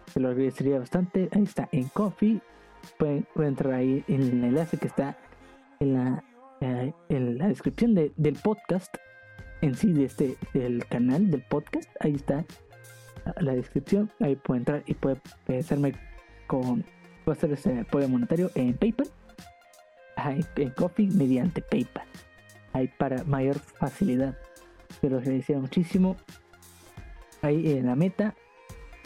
[0.06, 1.28] se lo agradecería bastante.
[1.34, 2.40] Ahí está en Coffee.
[2.98, 5.18] Pueden, entrar ahí en el enlace que está
[5.82, 6.24] en la,
[6.62, 8.96] eh, en la descripción del podcast
[9.62, 12.46] en sí de este del canal del podcast ahí está
[13.40, 15.20] la descripción ahí puede entrar y puede
[15.60, 15.94] hacerme
[16.48, 16.84] con
[17.24, 19.08] puede hacer ese apoyo monetario en PayPal,
[20.56, 22.08] en Coffee mediante PayPal.
[22.74, 24.38] Ahí para mayor facilidad.
[25.02, 26.18] Pero lo agradecería muchísimo.
[27.42, 28.36] Ahí en la meta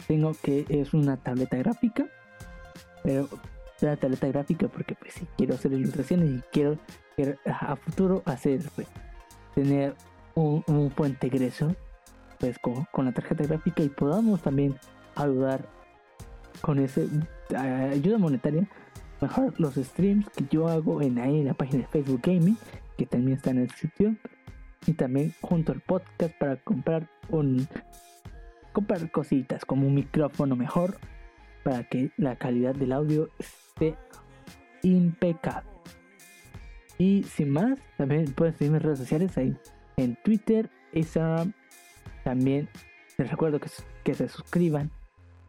[0.06, 2.06] tengo que es una tableta gráfica.
[3.02, 3.28] Pero
[3.82, 6.78] una tableta gráfica porque pues si quiero hacer ilustraciones y quiero,
[7.44, 8.88] a futuro hacer pues,
[9.54, 9.94] tener
[10.34, 11.74] un, un puente egreso
[12.38, 14.76] pues con, la tarjeta gráfica y podamos también
[15.14, 15.66] ayudar
[16.60, 17.08] con ese
[17.56, 18.68] ayuda monetaria
[19.20, 22.58] mejor los streams que yo hago en ahí en la página de Facebook Gaming
[22.96, 24.16] que también está en el sitio
[24.86, 27.66] y también junto al podcast para comprar un
[28.72, 30.98] comprar cositas como un micrófono mejor
[31.62, 33.96] para que la calidad del audio esté
[34.82, 35.70] impecable.
[36.98, 39.56] Y sin más, también pueden seguirme en redes sociales ahí
[39.96, 41.52] en Twitter, Instagram.
[42.24, 42.68] También
[43.18, 43.70] les recuerdo que,
[44.02, 44.90] que se suscriban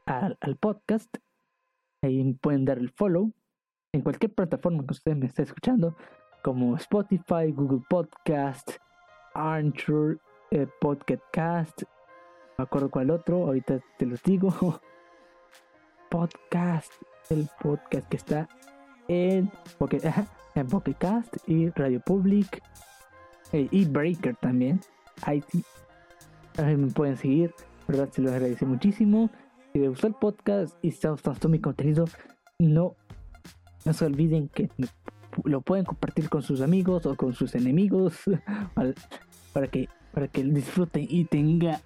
[0.05, 1.15] al, al, podcast.
[2.01, 3.31] Ahí pueden dar el follow
[3.93, 5.95] en cualquier plataforma que usted me esté escuchando,
[6.43, 8.71] como Spotify, Google Podcast,
[9.33, 10.19] Anchor,
[10.51, 11.83] eh, Podcast,
[12.57, 14.49] me acuerdo cuál otro, ahorita te los digo.
[16.09, 16.93] Podcast,
[17.29, 18.47] el podcast que está
[19.07, 20.01] en Pocket,
[20.55, 22.61] en Cast y Radio Public
[23.59, 24.79] y Breaker también.
[25.21, 25.63] Ahí sí,
[26.57, 27.53] me pueden seguir,
[27.87, 29.29] verdad se los agradece muchísimo.
[29.73, 32.05] Si les gustó el podcast y si os gustó mi contenido,
[32.59, 32.95] no,
[33.85, 34.69] no se olviden que
[35.43, 38.21] lo pueden compartir con sus amigos o con sus enemigos
[39.53, 41.81] para que para que disfruten y tenga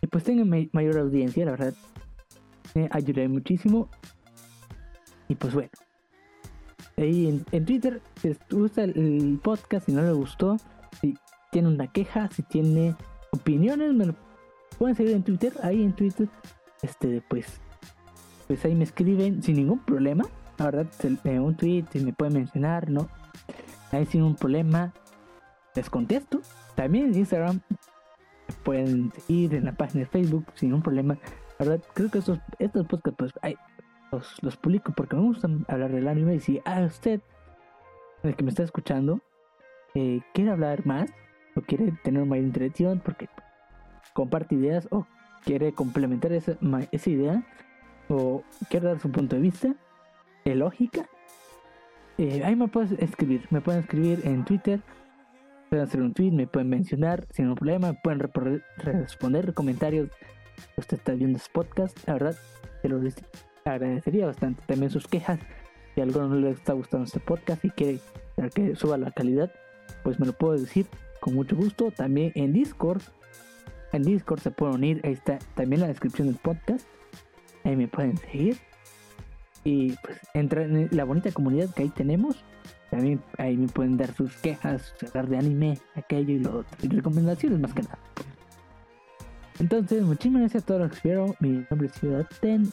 [0.00, 1.74] y pues tenga mayor audiencia, la verdad
[2.74, 3.88] me ayudaré muchísimo.
[5.28, 5.70] Y pues bueno,
[6.96, 10.56] ahí en, Twitter, si gusta el, podcast, si no le gustó,
[11.00, 11.14] si
[11.50, 12.94] tiene una queja, si tiene
[13.30, 14.14] opiniones, me lo
[14.78, 16.28] pueden seguir en Twitter, ahí en Twitter,
[16.82, 17.60] este pues
[18.46, 20.24] pues ahí me escriben sin ningún problema.
[20.58, 20.86] La verdad,
[21.24, 23.08] un tweet, me pueden mencionar, ¿no?
[23.90, 24.92] Ahí sin un problema,
[25.74, 26.40] les contesto.
[26.74, 27.60] También en Instagram
[28.62, 31.18] pueden seguir en la página de Facebook sin un problema.
[31.58, 33.56] La verdad, creo que estos, estos podcasts pues,
[34.42, 36.36] los, publico porque me gusta hablar del anime.
[36.36, 37.20] Y si a usted,
[38.22, 39.20] el que me está escuchando,
[39.94, 41.10] eh, quiere hablar más
[41.56, 43.28] o quiere tener mayor interacción porque
[44.12, 45.06] comparte ideas o
[45.44, 46.56] quiere complementar esa,
[46.90, 47.46] esa idea
[48.08, 49.74] o quiere dar su punto de vista,
[50.44, 51.08] de lógica,
[52.18, 53.46] eh, ahí me puedes escribir.
[53.50, 54.80] Me pueden escribir en Twitter
[55.74, 58.20] pueden hacer un tweet, me pueden mencionar sin ningún problema, pueden
[58.76, 60.08] responder comentarios.
[60.76, 62.36] Usted está viendo este podcast, la verdad,
[62.82, 63.00] te lo
[63.64, 64.62] agradecería bastante.
[64.66, 65.40] También sus quejas,
[65.94, 68.00] si a alguno no le está gustando este podcast y quiere
[68.54, 69.52] que suba la calidad,
[70.02, 70.86] pues me lo puedo decir
[71.20, 71.90] con mucho gusto.
[71.90, 73.02] También en Discord,
[73.92, 76.86] en Discord se pueden unir, ahí está también la descripción del podcast.
[77.64, 78.58] Ahí me pueden seguir.
[79.64, 82.44] Y pues entrar en la bonita comunidad que ahí tenemos
[82.94, 86.78] también ahí me pueden dar sus quejas, hablar de anime, aquello y lo otro.
[86.80, 87.98] Y recomendaciones más que nada.
[89.58, 91.34] Entonces, muchísimas gracias a todos los que vieron.
[91.40, 92.72] Mi nombre es Ciudad Ten.